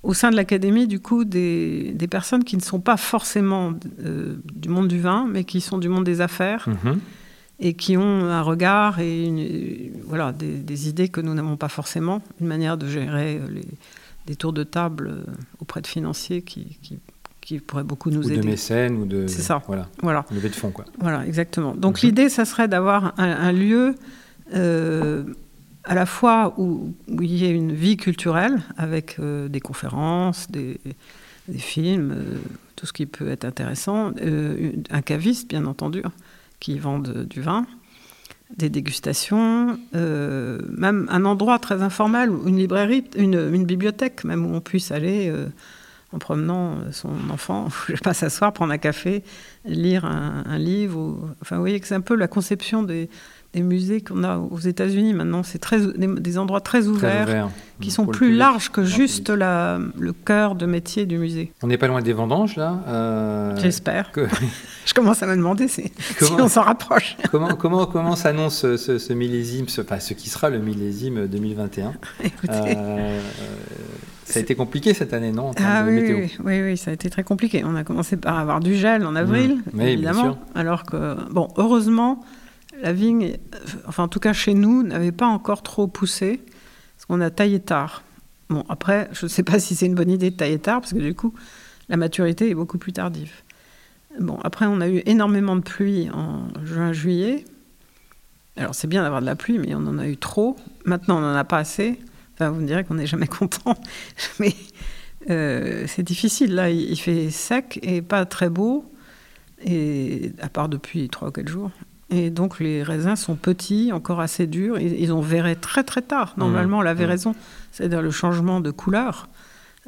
au 0.02 0.14
sein 0.14 0.30
de 0.30 0.36
l'académie, 0.36 0.86
du 0.86 1.00
coup, 1.00 1.24
des, 1.24 1.92
des, 1.92 2.06
personnes 2.06 2.44
qui 2.44 2.56
ne 2.56 2.62
sont 2.62 2.80
pas 2.80 2.96
forcément 2.96 3.72
euh, 4.04 4.36
du 4.54 4.68
monde 4.68 4.88
du 4.88 4.98
vin, 4.98 5.26
mais 5.28 5.44
qui 5.44 5.60
sont 5.60 5.78
du 5.78 5.88
monde 5.88 6.04
des 6.04 6.20
affaires. 6.20 6.68
Mhm 6.68 6.98
et 7.60 7.74
qui 7.74 7.96
ont 7.96 8.24
un 8.24 8.42
regard 8.42 9.00
et 9.00 9.92
voilà, 10.04 10.32
des, 10.32 10.88
idées 10.88 11.08
que 11.08 11.20
nous 11.20 11.34
n'avons 11.34 11.56
pas 11.56 11.68
forcément, 11.68 12.22
une 12.40 12.46
manière 12.46 12.78
de 12.78 12.88
gérer 12.88 13.36
euh, 13.36 13.48
les, 13.50 13.66
des 14.26 14.34
tours 14.34 14.54
de 14.54 14.64
table 14.64 15.08
euh, 15.08 15.32
auprès 15.60 15.82
de 15.82 15.86
financiers 15.86 16.42
qui, 16.42 16.78
qui, 16.82 16.98
pourraient 17.66 17.82
beaucoup 17.82 18.10
nous 18.10 18.28
ou 18.28 18.30
aider. 18.30 18.40
de 18.40 18.46
mécènes 18.46 18.96
ou 18.96 19.06
de... 19.06 19.26
C'est 19.26 19.42
ça. 19.42 19.60
Voilà. 19.66 19.88
voilà. 20.02 20.24
Levée 20.30 20.50
de 20.50 20.54
fonds, 20.54 20.70
quoi. 20.70 20.84
Voilà, 21.00 21.26
exactement. 21.26 21.74
Donc 21.74 22.00
mhm. 22.00 22.08
l'idée, 22.08 22.28
ça 22.28 22.44
serait 22.44 22.68
d'avoir 22.68 23.12
un, 23.18 23.50
lieu 23.50 23.96
euh, 24.54 25.24
à 25.82 25.96
la 25.96 26.06
fois 26.06 26.54
où, 26.58 26.94
où, 27.08 27.22
il 27.22 27.32
y 27.32 27.44
ait 27.44 27.50
une 27.50 27.72
vie 27.72 27.96
culturelle 27.96 28.62
avec 28.76 29.20
des 29.20 29.60
conférences, 29.60 30.48
des, 30.48 30.78
des 31.48 31.58
films, 31.58 32.14
tout 32.76 32.86
ce 32.86 32.92
qui 32.92 33.06
peut 33.06 33.28
être 33.28 33.44
intéressant, 33.44 34.12
un 34.90 35.02
caviste, 35.02 35.48
bien 35.48 35.66
entendu, 35.66 36.04
qui 36.60 36.78
vendent 36.78 37.26
du 37.28 37.40
vin, 37.40 37.66
des 38.56 38.68
dégustations, 38.68 39.78
euh, 39.94 40.60
même 40.68 41.06
un 41.10 41.24
endroit 41.24 41.58
très 41.58 41.82
informel, 41.82 42.30
une 42.46 42.56
librairie, 42.56 43.04
une, 43.16 43.64
bibliothèque 43.64 44.24
même 44.24 44.44
où 44.44 44.54
on 44.54 44.60
puisse 44.60 44.90
aller 44.90 45.28
euh, 45.28 45.46
en 46.12 46.18
promenant 46.18 46.78
son 46.92 47.14
enfant, 47.30 47.68
je 47.88 47.94
sais 47.94 48.00
pas 48.02 48.14
s'asseoir, 48.14 48.52
prendre 48.52 48.72
un 48.72 48.78
café, 48.78 49.22
lire 49.64 50.04
un, 50.04 50.58
livre. 50.58 51.18
enfin, 51.40 51.56
vous 51.56 51.62
voyez 51.62 51.80
que 51.80 51.86
c'est 51.86 51.94
un 51.94 52.00
peu 52.00 52.14
la 52.14 52.28
conception 52.28 52.82
des 52.82 53.08
des 53.52 53.62
musées 53.62 54.00
qu'on 54.00 54.22
a 54.22 54.36
aux 54.38 54.58
États-Unis 54.60 55.12
maintenant. 55.12 55.42
C'est 55.42 55.58
très 55.58 55.80
des, 55.80 56.06
des 56.06 56.38
endroits 56.38 56.60
très 56.60 56.86
ouverts, 56.86 57.24
Très 57.26 57.32
ouvert. 57.34 57.48
qui 57.80 57.90
sont 57.90 58.04
pour 58.04 58.12
plus 58.12 58.32
larges 58.36 58.68
que 58.70 58.80
Grand 58.80 58.90
juste 58.90 59.28
la, 59.30 59.80
le 59.98 60.12
cœur 60.12 60.54
de 60.54 60.66
métier 60.66 61.04
du 61.04 61.18
musée. 61.18 61.52
On 61.62 61.66
n'est 61.66 61.76
pas 61.78 61.88
loin 61.88 62.00
des 62.00 62.12
vendanges, 62.12 62.54
là. 62.56 62.78
euh, 62.86 63.56
J'espère. 63.58 64.12
que- 64.12 64.28
Je 64.86 64.94
commence 64.94 65.22
à 65.22 65.26
me 65.26 65.36
demander 65.36 65.68
si, 65.68 65.92
on 66.38 66.48
s'en 66.48 66.62
rapproche. 66.62 67.16
comment 67.30 67.54
comment, 67.54 67.86
comment 67.86 68.16
s'annonce 68.16 68.56
ce, 68.58 68.76
ce- 68.76 68.98
ce 68.98 69.12
millésime, 69.12 69.68
ce, 69.68 69.80
enfin, 69.82 69.98
ce 70.00 70.14
qui 70.14 70.28
sera 70.30 70.48
le 70.50 70.58
millésime 70.58 71.26
2021 71.26 71.92
Écoutez. 72.24 72.52
Euh, 72.76 73.20
Ça 74.24 74.38
a 74.38 74.42
été 74.42 74.54
compliqué 74.54 74.94
cette 74.94 75.12
année, 75.12 75.32
non 75.32 75.48
en 75.48 75.52
Ah 75.64 75.82
de 75.82 75.88
oui, 75.88 75.94
météo? 75.96 76.16
oui, 76.18 76.32
oui, 76.44 76.62
oui, 76.62 76.76
ça 76.76 76.90
a 76.92 76.94
été 76.94 77.10
très 77.10 77.24
compliqué. 77.24 77.62
On 77.64 77.74
a 77.76 77.82
commencé 77.84 78.16
par 78.16 78.38
avoir 78.38 78.60
du 78.60 78.74
gel 78.76 79.04
en 79.04 79.16
avril, 79.16 79.56
Mmh. 79.56 79.62
Oui, 79.72 79.78
bien 79.78 79.86
évidemment. 79.86 80.22
sûr. 80.22 80.36
Alors 80.54 80.84
que, 80.84 81.16
bon, 81.30 81.48
heureusement, 81.56 82.22
la 82.82 82.92
vigne, 82.92 83.36
enfin 83.86 84.04
en 84.04 84.08
tout 84.08 84.20
cas 84.20 84.32
chez 84.32 84.54
nous, 84.54 84.82
n'avait 84.82 85.12
pas 85.12 85.26
encore 85.26 85.62
trop 85.62 85.86
poussé, 85.86 86.40
parce 86.96 87.06
qu'on 87.06 87.20
a 87.20 87.30
taillé 87.30 87.60
tard. 87.60 88.02
Bon, 88.48 88.64
après, 88.68 89.08
je 89.12 89.26
ne 89.26 89.28
sais 89.28 89.42
pas 89.42 89.58
si 89.58 89.74
c'est 89.74 89.86
une 89.86 89.94
bonne 89.94 90.10
idée 90.10 90.30
de 90.30 90.36
tailler 90.36 90.58
tard, 90.58 90.80
parce 90.80 90.92
que 90.92 90.98
du 90.98 91.14
coup, 91.14 91.34
la 91.88 91.96
maturité 91.96 92.50
est 92.50 92.54
beaucoup 92.54 92.78
plus 92.78 92.92
tardive. 92.92 93.32
Bon, 94.18 94.38
après, 94.42 94.66
on 94.66 94.80
a 94.80 94.88
eu 94.88 95.02
énormément 95.06 95.54
de 95.56 95.60
pluie 95.60 96.10
en 96.10 96.48
juin-juillet. 96.64 97.44
Alors, 98.56 98.74
c'est 98.74 98.88
bien 98.88 99.02
d'avoir 99.02 99.20
de 99.20 99.26
la 99.26 99.36
pluie, 99.36 99.58
mais 99.58 99.74
on 99.74 99.86
en 99.86 99.98
a 99.98 100.08
eu 100.08 100.16
trop. 100.16 100.56
Maintenant, 100.84 101.18
on 101.18 101.20
n'en 101.20 101.34
a 101.34 101.44
pas 101.44 101.58
assez. 101.58 102.00
Enfin, 102.34 102.50
vous 102.50 102.60
me 102.60 102.66
direz 102.66 102.84
qu'on 102.84 102.94
n'est 102.94 103.06
jamais 103.06 103.26
content. 103.28 103.76
Mais 104.40 104.54
euh, 105.30 105.84
c'est 105.86 106.02
difficile. 106.02 106.54
Là, 106.54 106.70
il, 106.70 106.90
il 106.90 106.96
fait 106.96 107.30
sec 107.30 107.78
et 107.82 108.02
pas 108.02 108.24
très 108.26 108.50
beau, 108.50 108.90
et, 109.64 110.32
à 110.40 110.48
part 110.48 110.68
depuis 110.68 111.08
3 111.08 111.28
ou 111.28 111.30
4 111.30 111.48
jours. 111.48 111.70
Et 112.10 112.30
donc, 112.30 112.58
les 112.60 112.82
raisins 112.82 113.14
sont 113.16 113.36
petits, 113.36 113.92
encore 113.92 114.20
assez 114.20 114.46
durs. 114.46 114.78
Ils, 114.78 115.00
ils 115.00 115.12
ont 115.12 115.20
verré 115.20 115.54
très, 115.56 115.84
très 115.84 116.02
tard. 116.02 116.34
Normalement, 116.36 116.82
la 116.82 116.94
Mmh. 116.94 116.98
véraison, 116.98 117.34
c'est-à-dire 117.72 118.02
le 118.02 118.10
changement 118.10 118.60
de 118.60 118.70
couleur, 118.70 119.28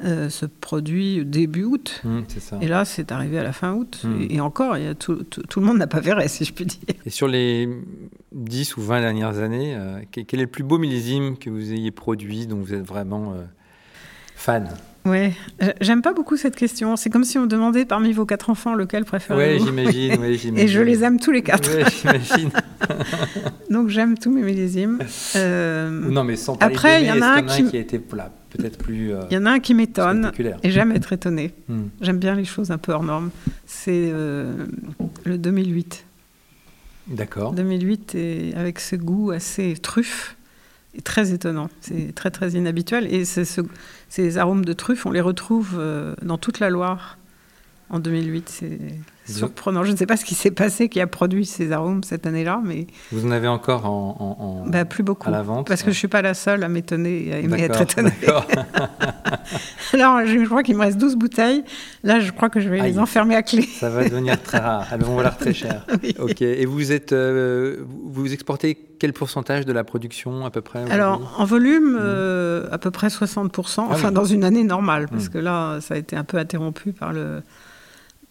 euh, 0.03 0.29
se 0.29 0.45
produit 0.47 1.23
début 1.25 1.65
août. 1.65 2.01
Ça. 2.39 2.57
Et 2.61 2.67
là, 2.67 2.83
c'est 2.85 3.11
arrivé 3.11 3.37
à 3.37 3.43
la 3.43 3.53
fin 3.53 3.73
août. 3.73 4.01
Mm. 4.03 4.21
Et, 4.21 4.35
et 4.35 4.41
encore, 4.41 4.75
il 4.77 4.85
y 4.85 4.87
a 4.87 4.95
tout, 4.95 5.23
tout- 5.23 5.43
tout 5.43 5.59
le 5.59 5.65
monde 5.67 5.77
n'a 5.77 5.85
pas 5.87 5.99
verré, 5.99 6.27
si 6.27 6.45
je 6.45 6.51
puis 6.53 6.65
dire. 6.65 6.79
Et 7.05 7.09
sur 7.11 7.27
les 7.27 7.69
10 8.31 8.75
ou 8.77 8.81
20 8.81 9.01
dernières 9.01 9.37
années, 9.37 9.75
euh, 9.75 9.99
quel 10.11 10.25
quel 10.25 10.39
est 10.39 10.43
le 10.43 10.49
plus 10.49 10.63
beau 10.63 10.79
millésime 10.79 11.37
que 11.37 11.49
vous 11.51 11.71
ayez 11.73 11.91
produit, 11.91 12.47
dont 12.47 12.57
vous 12.57 12.73
êtes 12.73 12.85
vraiment 12.87 13.33
euh, 13.33 13.43
fan? 14.35 14.69
Ouais, 15.05 15.33
J- 15.59 15.69
j'aime 15.81 16.01
pas 16.01 16.13
beaucoup 16.13 16.37
cette 16.37 16.55
question. 16.55 16.95
C'est 16.95 17.09
comme 17.09 17.25
si 17.25 17.37
on 17.37 17.41
me 17.41 17.47
demandait 17.47 17.83
parmi 17.83 18.13
vos 18.13 18.25
quatre 18.25 18.49
enfants 18.49 18.73
lequel 18.73 19.01
Oui, 19.01 19.07
préférez-vous. 19.07 19.65
j'imagine. 19.65 20.21
ouais, 20.21 20.63
et 20.63 20.67
je 20.69 20.79
les 20.79 21.03
aime 21.03 21.19
tous 21.19 21.31
les 21.31 21.41
quatre. 21.41 21.69
Ouais, 21.75 21.83
j'imagine. 22.01 22.49
Donc 23.69 23.89
j'aime 23.89 24.17
tous 24.17 24.31
mes 24.31 24.41
millésimes. 24.41 24.99
Euh, 25.35 25.89
non, 25.89 26.23
mais 26.23 26.35
sans 26.37 26.55
parler 26.55 26.75
Après, 26.75 27.01
il 27.01 27.07
y 27.07 27.11
en 27.11 27.21
a 27.21 27.27
un 27.27 27.43
qui- 27.43 27.65
qui 27.65 27.75
a 27.77 27.79
été 27.81 27.99
peut-être 27.99 28.77
plus 28.77 29.11
euh, 29.13 29.21
Il 29.29 29.33
y 29.33 29.37
en 29.37 29.45
a 29.45 29.51
un 29.51 29.59
qui 29.59 29.73
m'étonne 29.73 30.31
et 30.63 30.71
j'aime 30.71 30.91
être 30.93 31.11
étonnée. 31.11 31.53
Hum. 31.69 31.89
J'aime 32.01 32.17
bien 32.19 32.35
les 32.35 32.45
choses 32.45 32.71
un 32.71 32.77
peu 32.77 32.93
hors 32.93 33.03
normes. 33.03 33.29
C'est 33.65 34.09
euh, 34.13 34.53
le 35.25 35.37
2008. 35.37 36.05
D'accord. 37.07 37.51
2008 37.53 38.15
et 38.15 38.53
avec 38.55 38.79
ce 38.79 38.95
goût 38.95 39.31
assez 39.31 39.73
truffe 39.81 40.37
est 40.97 41.01
très 41.03 41.33
étonnant. 41.33 41.69
C'est 41.81 42.13
très 42.15 42.31
très 42.31 42.51
inhabituel 42.51 43.13
et 43.13 43.25
c'est 43.25 43.43
ce- 43.45 43.61
ces 44.15 44.37
arômes 44.37 44.63
de 44.63 44.73
truffe, 44.73 45.07
on 45.07 45.11
les 45.11 45.21
retrouve 45.21 45.71
euh, 45.79 46.13
dans 46.21 46.37
toute 46.37 46.59
la 46.59 46.69
Loire 46.69 47.17
en 47.89 47.97
2008. 47.97 48.63
Surprenant. 49.25 49.83
Je 49.83 49.91
ne 49.91 49.95
sais 49.97 50.05
pas 50.05 50.17
ce 50.17 50.25
qui 50.25 50.35
s'est 50.35 50.51
passé 50.51 50.89
qui 50.89 50.99
a 50.99 51.07
produit 51.07 51.45
ces 51.45 51.71
arômes 51.71 52.03
cette 52.03 52.25
année-là, 52.27 52.61
mais 52.63 52.87
Vous 53.11 53.25
en 53.25 53.31
avez 53.31 53.47
encore 53.47 53.85
en, 53.85 54.15
en- 54.19 54.43
en- 54.43 54.67
bah, 54.67 54.85
plus 54.85 55.03
beaucoup. 55.03 55.27
à 55.29 55.31
la 55.31 55.41
vente 55.43 55.67
Parce 55.67 55.81
que 55.83 55.91
je 55.91 55.97
suis 55.97 56.07
pas 56.07 56.21
la 56.21 56.33
seule 56.33 56.63
à 56.63 56.67
m'étonner 56.69 57.27
et 57.27 57.33
à 57.33 57.39
aimer 57.39 57.61
être 57.63 57.81
étonnée. 57.81 58.11
d'accord. 58.21 58.45
Alors, 59.93 60.25
je 60.25 60.45
crois 60.45 60.63
qu'il 60.63 60.75
me 60.75 60.81
reste 60.81 60.97
12 60.97 61.15
bouteilles. 61.15 61.63
Là, 62.03 62.19
je 62.19 62.31
crois 62.31 62.49
que 62.49 62.59
je 62.59 62.69
vais 62.69 62.79
Aïe. 62.79 62.93
les 62.93 62.99
enfermer 62.99 63.35
à 63.35 63.43
clé. 63.43 63.61
Ça 63.63 63.89
va 63.89 64.03
devenir 64.03 64.41
très 64.41 64.57
rare. 64.57 64.87
Elles 64.91 65.03
vont 65.03 65.15
valoir 65.15 65.37
très 65.37 65.53
cher. 65.53 65.85
Oui. 66.03 66.15
Ok. 66.19 66.41
Et 66.41 66.65
vous 66.65 66.91
êtes, 66.91 67.13
euh, 67.13 67.77
vous 68.05 68.33
exportez 68.33 68.75
quel 68.99 69.13
pourcentage 69.13 69.65
de 69.65 69.71
la 69.73 69.83
production 69.83 70.45
à 70.45 70.49
peu 70.49 70.61
près 70.61 70.89
Alors, 70.91 71.35
en 71.37 71.45
volume, 71.45 71.97
euh, 71.99 72.67
à 72.71 72.77
peu 72.77 72.89
près 72.91 73.07
60%, 73.09 73.81
enfin 73.81 73.93
Mm. 73.93 73.99
Ah 74.03 74.07
oui. 74.07 74.13
dans 74.13 74.25
une 74.25 74.43
année 74.43 74.63
normale, 74.63 75.07
parce 75.09 75.25
Mm. 75.25 75.29
que 75.29 75.37
là, 75.37 75.79
ça 75.81 75.93
a 75.93 75.97
été 75.97 76.15
un 76.15 76.23
peu 76.23 76.37
interrompu 76.37 76.91
par, 76.93 77.13
le, 77.13 77.41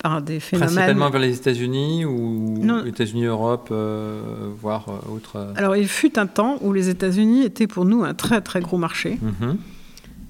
par 0.03 0.21
des 0.23 0.41
phénomènes. 0.41 0.75
Principalement 0.75 1.11
vers 1.11 1.21
les 1.21 1.37
États-Unis 1.37 2.05
ou. 2.05 2.61
États-Unis, 2.87 3.25
Europe, 3.25 3.69
euh, 3.71 4.21
voire 4.61 4.87
euh, 4.89 5.15
autre. 5.15 5.37
euh, 5.37 5.53
Alors, 5.57 5.77
il 5.77 5.89
fut 5.89 6.19
un 6.19 6.27
temps 6.27 6.59
où 6.61 6.73
les 6.73 6.89
États-Unis 6.89 7.45
étaient 7.45 7.67
pour 7.67 7.85
nous 7.85 8.03
un 8.05 8.15
très 8.15 8.41
très 8.41 8.61
gros 8.61 8.79
marché. 8.79 9.19
mhm. 9.23 9.57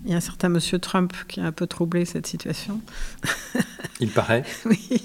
Il 0.05 0.11
y 0.11 0.15
a 0.15 0.17
un 0.17 0.21
certain 0.21 0.49
monsieur 0.49 0.81
Trump 0.81 1.13
qui 1.29 1.39
a 1.41 1.45
un 1.45 1.53
peu 1.53 1.67
troublé 1.69 2.05
cette 2.05 2.27
situation. 2.27 2.81
Il 4.01 4.11
paraît. 4.11 4.43
oui. 4.67 5.01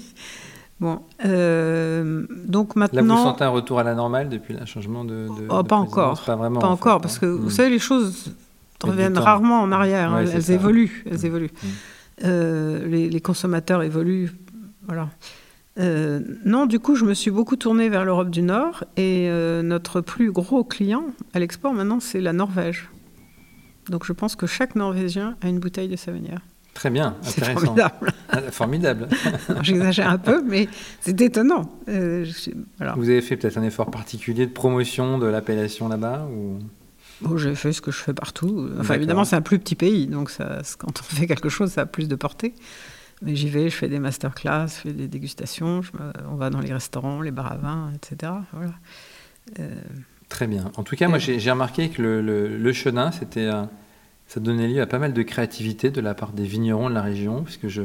Bon, 0.80 1.00
euh, 1.24 2.26
donc 2.46 2.74
Là, 2.76 2.86
vous 2.90 2.96
maintenant. 2.96 3.22
sentez 3.24 3.44
un 3.44 3.48
retour 3.48 3.78
à 3.78 3.84
la 3.84 3.94
normale 3.94 4.28
depuis 4.28 4.54
le 4.54 4.64
changement 4.66 5.04
de. 5.04 5.26
de- 5.38 5.46
Oh, 5.50 5.62
pas 5.62 5.76
encore. 5.76 6.20
Pas 6.24 6.34
vraiment. 6.36 6.60
Pas 6.60 6.66
en 6.68 6.72
encore, 6.72 6.96
fait, 6.96 7.02
parce 7.02 7.16
hein. 7.16 7.20
que 7.22 7.26
vous 7.26 7.46
Mm. 7.46 7.50
savez, 7.50 7.70
les 7.70 7.78
choses 7.78 8.32
reviennent 8.82 9.18
rarement 9.18 9.60
en 9.62 9.70
arrière. 9.72 10.12
Ouais, 10.12 10.22
elles 10.22 10.28
c'est 10.28 10.34
elles 10.36 10.42
ça. 10.42 10.52
évoluent. 10.54 11.04
Elles 11.10 11.18
Mm. 11.22 11.26
évoluent. 11.26 11.50
Mm. 11.62 11.66
Euh, 12.24 12.86
les, 12.88 13.08
les 13.08 13.20
consommateurs 13.20 13.82
évoluent. 13.84 14.30
Voilà. 14.88 15.08
Euh, 15.78 16.20
non, 16.44 16.66
du 16.66 16.80
coup, 16.80 16.96
je 16.96 17.04
me 17.04 17.14
suis 17.14 17.30
beaucoup 17.30 17.54
tournée 17.54 17.88
vers 17.88 18.04
l'Europe 18.04 18.30
du 18.30 18.42
Nord 18.42 18.82
et 18.96 19.28
euh, 19.30 19.62
notre 19.62 20.00
plus 20.00 20.32
gros 20.32 20.64
client 20.64 21.04
à 21.34 21.38
l'export 21.38 21.72
maintenant, 21.72 22.00
c'est 22.00 22.20
la 22.20 22.32
Norvège. 22.32 22.88
Donc 23.88 24.04
je 24.04 24.12
pense 24.12 24.34
que 24.34 24.46
chaque 24.46 24.74
Norvégien 24.74 25.36
a 25.40 25.48
une 25.48 25.60
bouteille 25.60 25.88
de 25.88 25.94
Savonnière. 25.96 26.40
Très 26.74 26.90
bien, 26.90 27.16
intéressant. 27.26 27.60
formidable. 27.60 28.12
Ah, 28.28 28.42
formidable. 28.50 29.08
J'exagère 29.62 30.10
un 30.10 30.18
peu, 30.18 30.42
mais 30.44 30.68
c'est 31.00 31.20
étonnant. 31.20 31.70
Euh, 31.88 32.24
je- 32.24 32.50
voilà. 32.78 32.94
Vous 32.96 33.08
avez 33.08 33.20
fait 33.20 33.36
peut-être 33.36 33.56
un 33.58 33.62
effort 33.64 33.90
particulier 33.90 34.46
de 34.46 34.52
promotion 34.52 35.18
de 35.18 35.26
l'appellation 35.26 35.88
là-bas 35.88 36.28
ou... 36.32 36.58
Bon, 37.20 37.36
j'ai 37.36 37.54
fait 37.56 37.72
ce 37.72 37.80
que 37.80 37.90
je 37.90 37.96
fais 37.98 38.14
partout. 38.14 38.68
Enfin, 38.78 38.94
évidemment, 38.94 39.24
c'est 39.24 39.34
un 39.34 39.40
plus 39.42 39.58
petit 39.58 39.74
pays, 39.74 40.06
donc 40.06 40.30
ça, 40.30 40.60
quand 40.78 41.00
on 41.00 41.02
fait 41.02 41.26
quelque 41.26 41.48
chose, 41.48 41.72
ça 41.72 41.80
a 41.82 41.86
plus 41.86 42.06
de 42.06 42.14
portée. 42.14 42.54
Mais 43.22 43.34
j'y 43.34 43.48
vais, 43.48 43.68
je 43.70 43.74
fais 43.76 43.88
des 43.88 43.98
masterclass, 43.98 44.66
je 44.68 44.80
fais 44.88 44.92
des 44.92 45.08
dégustations, 45.08 45.82
je 45.82 45.90
me- 45.92 46.12
on 46.30 46.36
va 46.36 46.50
dans 46.50 46.60
les 46.60 46.72
restaurants, 46.72 47.20
les 47.20 47.30
bars 47.32 47.50
à 47.52 47.56
vin, 47.56 47.90
etc. 47.94 48.32
Voilà. 48.52 48.72
Euh, 49.58 49.74
Très 50.28 50.46
bien. 50.46 50.70
En 50.76 50.82
tout 50.84 50.94
cas, 50.94 51.08
moi, 51.08 51.16
Euh. 51.18 51.34
j'ai 51.38 51.50
remarqué 51.50 51.88
que 51.88 52.02
le, 52.02 52.20
le, 52.20 52.56
le 52.58 52.72
chenin, 52.72 53.10
c'était, 53.12 53.46
euh, 53.46 53.62
ça 54.26 54.40
donnait 54.40 54.68
lieu 54.68 54.82
à 54.82 54.86
pas 54.86 54.98
mal 54.98 55.12
de 55.14 55.22
créativité 55.22 55.90
de 55.90 56.00
la 56.02 56.14
part 56.14 56.32
des 56.32 56.44
vignerons 56.44 56.90
de 56.90 56.94
la 56.94 57.02
région, 57.02 57.42
puisque 57.44 57.68
je 57.68 57.82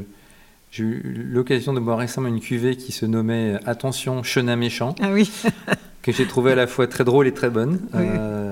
j'ai 0.71 0.83
eu 0.83 1.27
l'occasion 1.31 1.71
de 1.71 1.79
boire 1.79 1.99
récemment 1.99 2.27
une 2.29 2.39
cuvée 2.39 2.75
qui 2.75 2.91
se 2.91 3.05
nommait 3.05 3.59
Attention 3.67 4.23
Chenin 4.23 4.55
méchant, 4.55 4.95
Ah 5.01 5.11
oui, 5.13 5.31
que 6.01 6.11
j'ai 6.11 6.25
trouvé 6.25 6.53
à 6.53 6.55
la 6.55 6.65
fois 6.65 6.87
très 6.87 7.03
drôle 7.03 7.27
et 7.27 7.31
très 7.33 7.51
bonne. 7.51 7.73
Oui. 7.93 8.01
Euh, 8.03 8.42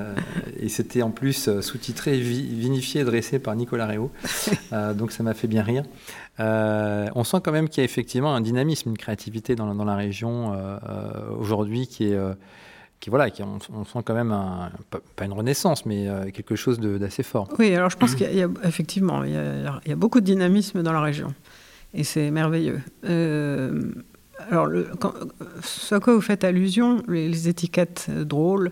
et 0.59 0.69
c'était 0.69 1.01
en 1.01 1.11
plus 1.11 1.47
euh, 1.47 1.61
sous-titré, 1.61 2.17
vi- 2.19 2.47
vinifié 2.55 3.01
et 3.01 3.03
dressé 3.03 3.39
par 3.39 3.55
Nicolas 3.55 3.85
Réau. 3.85 4.11
Euh, 4.73 4.93
donc 4.93 5.11
ça 5.11 5.21
m'a 5.21 5.33
fait 5.33 5.47
bien 5.47 5.63
rire. 5.63 5.83
Euh, 6.39 7.07
on 7.15 7.23
sent 7.25 7.37
quand 7.43 7.51
même 7.51 7.67
qu'il 7.67 7.79
y 7.79 7.81
a 7.81 7.83
effectivement 7.85 8.33
un 8.33 8.39
dynamisme, 8.41 8.89
une 8.89 8.97
créativité 8.97 9.55
dans, 9.55 9.65
la- 9.65 9.73
dans 9.73 9.83
la 9.83 9.95
région 9.97 10.53
euh, 10.53 10.77
euh, 10.87 11.35
aujourd'hui 11.37 11.87
qui 11.87 12.05
est... 12.07 12.13
euh, 12.15 12.33
qui, 13.01 13.09
voilà, 13.09 13.29
qui, 13.31 13.41
on, 13.43 13.57
on 13.73 13.83
sent 13.83 13.99
quand 14.05 14.13
même, 14.13 14.31
un, 14.31 14.71
pas, 15.15 15.25
une 15.25 15.33
renaissance, 15.33 15.85
mais 15.87 16.07
euh, 16.07 16.29
quelque 16.31 16.55
chose 16.55 16.79
d'assez 16.79 17.23
fort. 17.23 17.49
oui. 17.59 17.73
Alors 17.75 17.89
je 17.89 17.97
pense 17.97 18.13
qu'il 18.15 18.31
y 18.33 18.43
a- 18.43 18.49
effectivement, 18.63 19.23
il 19.23 19.31
y 19.33 19.35
a, 19.37 19.81
il 19.85 19.89
y 19.89 19.91
a 19.91 19.95
beaucoup 19.95 20.19
de 20.21 20.25
dynamisme 20.25 20.83
dans 20.83 20.93
la 20.93 21.01
région, 21.01 21.33
et 21.95 22.03
c'est 22.03 22.29
merveilleux. 22.31 22.79
Euh, 23.05 23.81
alors, 24.49 24.67
le, 24.67 24.87
quand, 24.99 25.13
ce 25.63 25.95
à 25.95 25.99
quoi 25.99 26.13
vous 26.13 26.21
faites 26.21 26.43
allusion, 26.43 27.01
les, 27.07 27.27
les 27.27 27.47
étiquettes 27.49 28.05
euh, 28.09 28.23
drôles 28.23 28.71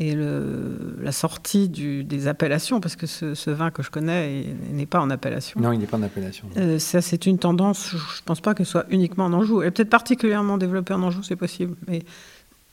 et 0.00 0.14
le, 0.14 0.96
la 1.02 1.12
sortie 1.12 1.68
du- 1.68 2.02
des 2.04 2.26
appellations, 2.26 2.80
parce 2.80 2.96
que 2.96 3.06
ce, 3.06 3.34
ce 3.34 3.50
vin 3.50 3.70
que 3.70 3.82
je 3.82 3.90
connais 3.90 4.46
n'est 4.72 4.86
pas 4.86 4.98
en 4.98 5.10
appellation. 5.10 5.60
Non, 5.60 5.72
il 5.72 5.78
n'est 5.78 5.86
pas 5.86 5.98
en 5.98 6.02
appellation. 6.02 6.48
Euh, 6.56 6.78
ça, 6.78 7.00
c'est 7.02 7.26
une 7.26 7.38
tendance, 7.38 7.90
je 7.90 7.96
ne 7.96 8.24
pense 8.24 8.40
pas 8.40 8.54
qu'elle 8.54 8.64
soit 8.66 8.86
uniquement 8.90 9.26
en 9.26 9.32
Anjou. 9.34 9.60
Elle 9.60 9.68
est 9.68 9.70
peut-être 9.70 9.90
particulièrement 9.90 10.56
développée 10.58 10.94
en 10.94 11.02
Anjou, 11.02 11.22
c'est 11.22 11.36
possible. 11.36 11.76
Mais 11.86 12.02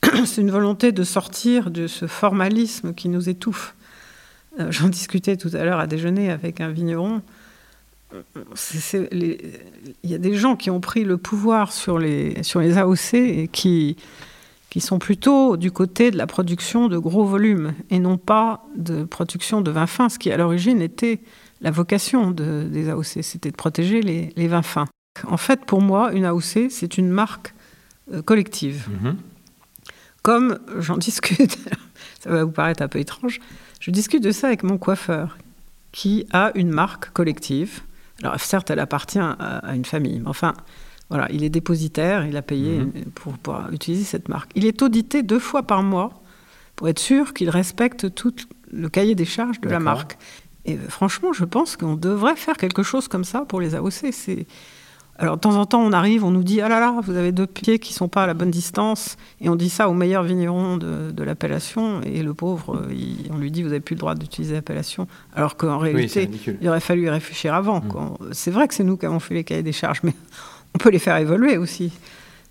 c'est 0.26 0.42
une 0.42 0.52
volonté 0.52 0.92
de 0.94 1.04
sortir 1.04 1.70
de 1.70 1.86
ce 1.88 2.08
formalisme 2.08 2.94
qui 2.94 3.10
nous 3.10 3.28
étouffe. 3.30 3.76
Euh, 4.60 4.72
J'en 4.72 4.88
discutais 4.88 5.36
tout 5.38 5.52
à 5.54 5.64
l'heure 5.66 5.80
à 5.80 5.86
déjeuner 5.88 6.32
avec 6.32 6.62
un 6.62 6.70
vigneron. 6.70 7.22
Il 9.12 9.38
y 10.04 10.16
a 10.16 10.18
des 10.18 10.34
gens 10.34 10.56
qui 10.56 10.70
ont 10.70 10.80
pris 10.80 11.04
le 11.04 11.18
pouvoir 11.18 11.74
sur 11.74 12.00
les, 12.00 12.42
sur 12.44 12.62
les 12.62 12.78
AOC 12.78 13.14
et 13.16 13.50
qui, 13.52 13.98
qui 14.70 14.82
sont 14.82 15.00
plutôt 15.00 15.58
du 15.58 15.72
côté 15.72 16.12
de 16.12 16.18
la 16.18 16.28
production 16.28 16.88
de 16.88 16.98
gros 16.98 17.24
volumes 17.24 17.74
et 17.90 18.00
non 18.00 18.18
pas 18.18 18.66
de 18.76 19.04
production 19.04 19.62
de 19.62 19.72
vins 19.72 19.88
fins, 19.88 20.10
ce 20.10 20.20
qui 20.20 20.32
à 20.32 20.38
l'origine 20.38 20.82
était 20.82 21.22
la 21.62 21.72
vocation 21.72 22.32
de- 22.32 22.68
des 22.70 22.90
AOC, 22.90 23.24
c'était 23.24 23.52
de 23.52 23.56
protéger 23.56 24.02
les, 24.02 24.34
les 24.36 24.48
vins 24.48 24.62
fins. 24.62 24.88
En 25.28 25.38
fait, 25.38 25.66
pour 25.66 25.82
moi, 25.82 26.12
une 26.14 26.26
AOC, 26.26 26.70
c'est 26.70 26.98
une 26.98 27.10
marque 27.10 27.54
euh, 28.14 28.22
collective. 28.22 28.88
Mhm. 29.02 29.18
Comme 30.22 30.60
j'en 30.78 30.98
discute, 30.98 31.58
ça 32.20 32.30
va 32.30 32.44
vous 32.44 32.52
paraître 32.52 32.84
un 32.84 32.88
peu 32.88 33.00
étrange, 33.00 33.40
je 33.80 33.92
discute 33.92 34.22
de 34.24 34.32
ça 34.32 34.48
avec 34.48 34.64
mon 34.64 34.78
coiffeur, 34.78 35.38
qui 35.92 36.28
a 36.32 36.52
une 36.56 36.70
marque 36.70 37.10
collective. 37.12 37.82
Alors 38.22 38.40
certes, 38.40 38.70
elle 38.70 38.80
appartient 38.80 39.20
à, 39.20 39.74
une 39.74 39.86
famille, 39.86 40.20
mais 40.20 40.28
enfin, 40.28 40.54
voilà, 41.10 41.28
il 41.32 41.44
est 41.44 41.50
dépositaire, 41.50 42.26
il 42.26 42.36
a 42.36 42.42
payé 42.42 42.80
mhm. 42.80 42.92
pour 43.16 43.38
pouvoir 43.38 43.72
utiliser 43.72 44.04
cette 44.04 44.30
marque. 44.30 44.52
Il 44.56 44.66
est 44.66 44.82
audité 44.82 45.24
deux 45.24 45.40
fois 45.40 45.64
par 45.64 45.84
mois 45.84 46.22
pour 46.76 46.90
être 46.90 47.00
sûr 47.00 47.34
qu'il 47.34 47.50
respecte 47.50 48.14
tout 48.14 48.34
le 48.72 48.90
cahier 48.90 49.16
des 49.16 49.26
charges 49.26 49.62
de 49.62 49.70
la 49.70 49.80
marque. 49.80 50.18
Et 50.66 50.76
euh, 50.76 50.90
franchement, 50.90 51.34
je 51.34 51.46
pense 51.46 51.78
qu'on 51.78 51.96
devrait 51.96 52.36
faire 52.36 52.58
quelque 52.58 52.84
chose 52.84 53.08
comme 53.08 53.24
ça 53.24 53.46
pour 53.48 53.62
les 53.62 53.74
AOC. 53.74 54.12
C'est 54.12 54.46
alors 55.20 55.38
de 55.38 55.42
temps 55.42 55.56
en 55.56 55.66
temps, 55.66 55.82
on 55.82 55.94
arrive, 55.94 56.24
on 56.24 56.30
nous 56.30 56.44
dit 56.44 56.62
ah 56.62 56.70
là 56.70 56.80
là, 56.80 57.00
vous 57.04 57.16
avez 57.16 57.32
deux 57.32 57.48
pieds 57.48 57.80
qui 57.80 57.92
sont 57.92 58.08
pas 58.08 58.24
à 58.24 58.28
la 58.28 58.36
bonne 58.36 58.52
distance, 58.52 59.18
et 59.42 59.50
on 59.50 59.56
dit 59.56 59.70
ça 59.70 59.90
au 59.90 59.94
meilleur 59.94 60.22
vigneron 60.22 60.78
de, 60.78 61.24
l'appellation, 61.24 62.02
et 62.02 62.22
le 62.22 62.36
pauvre, 62.36 62.86
on 63.32 63.38
lui 63.38 63.50
dit 63.50 63.64
vous 63.64 63.72
avez 63.72 63.80
plus 63.80 63.96
le 63.96 64.00
droit 64.00 64.14
d'utiliser 64.14 64.54
l'appellation, 64.54 65.08
alors 65.34 65.58
qu'en 65.58 65.80
réalité, 65.80 66.30
il 66.62 66.70
aurait 66.70 66.80
fallu 66.80 67.06
y 67.06 67.10
réfléchir 67.10 67.56
avant. 67.56 67.80
Mm. 67.80 68.30
C'est 68.32 68.52
vrai 68.52 68.68
que 68.68 68.76
c'est 68.76 68.84
nous 68.84 68.96
qui 68.96 69.08
avons 69.08 69.20
fait 69.20 69.34
les 69.34 69.44
cahiers 69.44 69.64
des 69.64 69.72
charges, 69.72 70.02
mais 70.04 70.14
on 70.76 70.78
peut 70.78 70.90
les 70.90 71.00
faire 71.00 71.18
évoluer 71.18 71.58
aussi. 71.58 71.92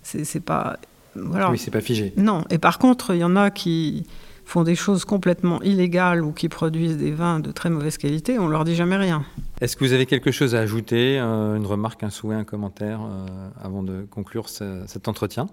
C'est 0.03 0.39
pas 0.39 0.77
voilà. 1.15 1.49
Oui, 1.51 1.57
c'est 1.57 1.71
pas 1.71 1.81
figé. 1.81 2.13
Non, 2.15 2.43
et 2.49 2.57
par 2.57 2.77
contre, 2.77 3.13
il 3.13 3.19
y 3.19 3.23
en 3.23 3.35
a 3.35 3.49
qui 3.49 4.05
font 4.47 4.63
des 4.63 4.75
choses 4.75 5.03
complètement 5.03 5.61
illégales 5.61 6.23
ou 6.23 6.31
qui 6.31 6.47
produisent 6.47 6.97
des 6.97 7.11
vins 7.11 7.41
de 7.41 7.51
très 7.51 7.69
mauvaise 7.69 7.97
qualité, 7.97 8.39
on 8.39 8.47
leur 8.47 8.63
dit 8.63 8.75
jamais 8.75 8.95
rien. 8.95 9.25
Est-ce 9.59 9.75
que 9.75 9.83
vous 9.83 9.91
avez 9.91 10.05
quelque 10.05 10.31
chose 10.31 10.55
à 10.55 10.59
ajouter, 10.59 11.19
euh, 11.19 11.57
une 11.57 11.65
remarque, 11.65 12.03
un 12.03 12.09
souhait, 12.09 12.35
un 12.35 12.45
commentaire, 12.45 13.01
euh, 13.01 13.49
avant 13.61 13.83
de 13.83 14.07
conclure 14.09 14.47
cet 14.47 15.07
entretien? 15.09 15.47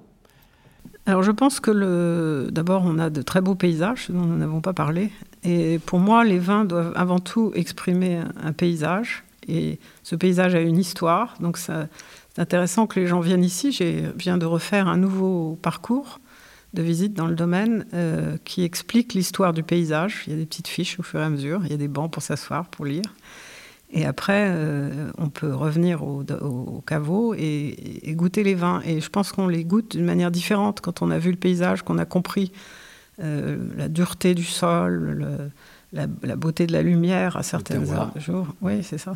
Alors 1.07 1.23
je 1.23 1.33
pense 1.33 1.61
que 1.61 2.49
d'abord 2.53 2.83
on 2.87 2.99
a 2.99 3.11
de 3.11 3.21
très 3.23 3.41
beaux 3.41 3.55
paysages 3.55 4.11
dont 4.11 4.21
nous 4.21 4.37
n'avons 4.37 4.61
pas 4.61 4.73
parlé 4.75 5.11
et 5.43 5.79
pour 5.79 5.99
moi 5.99 6.25
les 6.25 6.39
vins 6.39 6.65
doivent 6.65 6.93
avant 6.95 7.21
tout 7.21 7.53
exprimer 7.55 8.21
un 8.43 8.53
paysage 8.53 9.25
et 9.49 9.79
ce 10.03 10.15
paysage 10.15 10.55
a 10.55 10.61
une 10.61 10.79
histoire 10.79 11.37
donc 11.41 11.59
c'est 12.35 12.43
intéressant 12.43 12.89
que 12.89 12.99
les 12.99 13.07
gens 13.07 13.21
viennent 13.21 13.45
ici. 13.45 13.71
Je 13.71 14.11
viens 14.17 14.39
de 14.39 14.47
refaire 14.47 14.89
un 14.89 14.97
nouveau 14.97 15.57
parcours 15.63 16.19
de 16.73 16.83
visite 16.83 17.15
dans 17.15 17.29
le 17.29 17.37
domaine 17.37 17.87
euh, 17.95 18.37
qui 18.45 18.65
explique 18.65 19.15
l'histoire 19.15 19.53
du 19.53 19.63
paysage. 19.63 20.25
Il 20.27 20.33
y 20.33 20.37
a 20.37 20.39
des 20.39 20.47
petites 20.47 20.67
fiches 20.67 20.99
au 20.99 21.05
fur 21.05 21.21
et 21.21 21.23
à 21.23 21.31
mesure, 21.31 21.61
il 21.65 21.71
y 21.71 21.75
a 21.75 21.77
des 21.77 21.87
bancs 21.87 22.13
pour 22.13 22.25
s'asseoir, 22.25 22.67
pour 22.67 22.87
lire. 22.87 23.05
Et 23.93 24.05
après, 24.05 24.49
euh, 24.49 25.13
on 25.19 25.29
peut 25.29 25.55
revenir 25.55 26.03
au, 26.03 26.83
caveau 26.85 27.35
et, 27.35 28.03
goûter 28.17 28.43
les 28.43 28.57
vins. 28.57 28.83
Et 28.85 29.01
je 29.01 29.09
pense 29.09 29.31
qu'on 29.31 29.47
les 29.47 29.65
goûte 29.65 29.93
d'une 29.93 30.05
manière 30.05 30.33
différente 30.33 30.81
quand 30.81 31.03
on 31.03 31.13
a 31.13 31.19
vu 31.19 31.31
le 31.31 31.37
paysage, 31.37 31.83
qu'on 31.83 31.99
a 31.99 32.05
compris 32.05 32.51
euh, 33.23 33.59
la 33.77 33.89
dureté 33.89 34.35
du 34.35 34.43
sol, 34.43 35.53
la, 35.93 36.37
beauté 36.37 36.67
de 36.67 36.73
la 36.73 36.83
lumière 36.83 37.37
à 37.37 37.45
certains 37.45 37.85
jours. 38.17 38.49
Oui, 38.61 38.83
c'est 38.83 38.99
ça. 38.99 39.15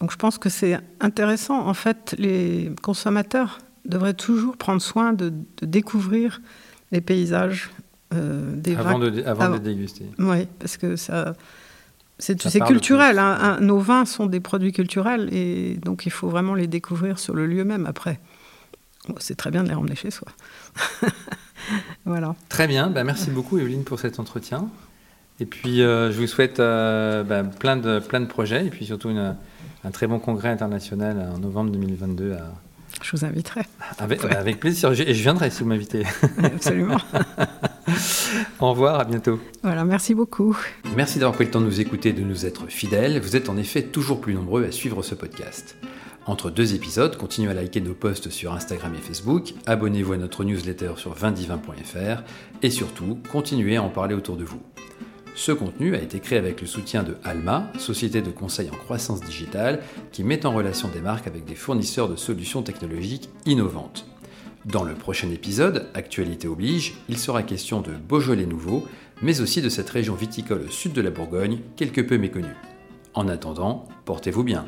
Donc 0.00 0.12
je 0.12 0.16
pense 0.16 0.38
que 0.38 0.48
c'est 0.48 0.78
intéressant. 1.00 1.66
En 1.66 1.74
fait, 1.74 2.14
les 2.18 2.72
consommateurs 2.82 3.58
devrait 3.84 4.14
toujours 4.14 4.56
prendre 4.56 4.82
soin 4.82 5.12
de, 5.12 5.32
découvrir 5.62 6.40
les 6.92 7.00
paysages 7.00 7.70
euh, 8.14 8.54
des 8.54 8.76
avant 8.76 8.98
De, 8.98 9.22
avant, 9.24 9.50
de 9.50 9.58
déguster. 9.58 10.06
Oui, 10.18 10.46
parce 10.58 10.76
que 10.76 10.96
ça, 10.96 11.34
c'est 12.18 12.60
culturel. 12.60 13.18
Hein. 13.18 13.58
nos 13.60 13.78
vins 13.78 14.04
sont 14.04 14.26
des 14.26 14.40
produits 14.40 14.72
culturels 14.72 15.28
et 15.32 15.76
donc 15.82 16.06
il 16.06 16.12
faut 16.12 16.28
vraiment 16.28 16.54
les 16.54 16.66
découvrir 16.66 17.18
sur 17.18 17.34
le 17.34 17.46
lieu 17.46 17.64
même 17.64 17.86
après. 17.86 18.20
c'est 19.18 19.36
très 19.36 19.50
bien 19.50 19.62
de 19.62 19.68
les 19.68 19.74
ramener 19.74 19.96
chez 19.96 20.10
soi. 20.10 20.28
voilà. 22.04 22.34
Très 22.48 22.66
bien. 22.66 22.88
Bah, 22.88 23.04
merci 23.04 23.30
beaucoup, 23.30 23.58
Evelyne, 23.58 23.84
pour 23.84 23.98
cet 23.98 24.18
entretien. 24.18 24.68
Et 25.38 25.46
puis, 25.46 25.82
euh, 25.82 26.10
je 26.10 26.18
vous 26.18 26.26
souhaite 26.26 26.60
euh, 26.60 27.22
bah, 27.22 27.44
plein, 27.44 27.76
de, 27.76 27.98
plein 27.98 28.20
de 28.20 28.26
projets 28.26 28.66
et 28.66 28.70
puis 28.70 28.86
surtout 28.86 29.10
un 29.86 29.90
très 29.90 30.08
bon 30.08 30.18
congrès 30.18 30.48
international 30.48 31.32
en 31.34 31.38
novembre 31.38 31.70
2022 31.70 32.32
à, 32.32 32.52
je 33.02 33.10
vous 33.12 33.24
inviterai. 33.24 33.62
Avec, 33.98 34.58
plaisir. 34.58 34.90
Et 34.92 35.14
je 35.14 35.22
viendrai 35.22 35.50
si 35.50 35.62
vous 35.62 35.68
m'invitez. 35.68 36.04
Absolument. 36.42 36.96
Au 38.60 38.70
revoir, 38.70 39.00
à 39.00 39.04
bientôt. 39.04 39.38
Voilà, 39.62 39.84
merci 39.84 40.14
beaucoup. 40.14 40.56
Merci 40.96 41.18
d'avoir 41.18 41.34
pris 41.34 41.44
le 41.44 41.50
temps 41.50 41.60
de 41.60 41.66
nous 41.66 41.80
écouter 41.80 42.08
et 42.08 42.12
de 42.12 42.22
nous 42.22 42.46
être 42.46 42.66
fidèles. 42.68 43.20
Vous 43.20 43.36
êtes 43.36 43.48
en 43.48 43.56
effet 43.56 43.82
toujours 43.82 44.20
plus 44.20 44.34
nombreux 44.34 44.64
à 44.64 44.72
suivre 44.72 45.02
ce 45.02 45.14
podcast. 45.14 45.76
Entre 46.26 46.50
deux 46.50 46.74
épisodes, 46.74 47.16
continuez 47.16 47.50
à 47.50 47.54
liker 47.54 47.80
nos 47.80 47.94
posts 47.94 48.30
sur 48.30 48.52
Instagram 48.52 48.92
et 48.96 49.00
Facebook, 49.00 49.54
abonnez-vous 49.66 50.14
à 50.14 50.16
notre 50.16 50.42
newsletter 50.42 50.94
sur 50.96 51.14
vindivin.fr 51.14 52.22
et 52.62 52.70
surtout, 52.70 53.20
continuez 53.30 53.76
à 53.76 53.82
en 53.84 53.90
parler 53.90 54.16
autour 54.16 54.36
de 54.36 54.42
vous. 54.42 54.60
Ce 55.36 55.52
contenu 55.52 55.94
a 55.94 56.00
été 56.00 56.18
créé 56.18 56.38
avec 56.38 56.62
le 56.62 56.66
soutien 56.66 57.02
de 57.02 57.18
Alma, 57.22 57.70
société 57.78 58.22
de 58.22 58.30
conseil 58.30 58.70
en 58.70 58.76
croissance 58.76 59.20
digitale, 59.20 59.82
qui 60.10 60.24
met 60.24 60.46
en 60.46 60.52
relation 60.52 60.88
des 60.88 61.02
marques 61.02 61.26
avec 61.26 61.44
des 61.44 61.54
fournisseurs 61.54 62.08
de 62.08 62.16
solutions 62.16 62.62
technologiques 62.62 63.28
innovantes. 63.44 64.06
Dans 64.64 64.82
le 64.82 64.94
prochain 64.94 65.30
épisode, 65.30 65.88
Actualité 65.92 66.48
oblige, 66.48 66.94
il 67.10 67.18
sera 67.18 67.42
question 67.42 67.82
de 67.82 67.92
Beaujolais 67.92 68.46
nouveau, 68.46 68.88
mais 69.20 69.42
aussi 69.42 69.60
de 69.60 69.68
cette 69.68 69.90
région 69.90 70.14
viticole 70.14 70.62
au 70.66 70.70
sud 70.70 70.94
de 70.94 71.02
la 71.02 71.10
Bourgogne, 71.10 71.60
quelque 71.76 72.00
peu 72.00 72.16
méconnue. 72.16 72.56
En 73.12 73.28
attendant, 73.28 73.86
portez-vous 74.06 74.42
bien. 74.42 74.64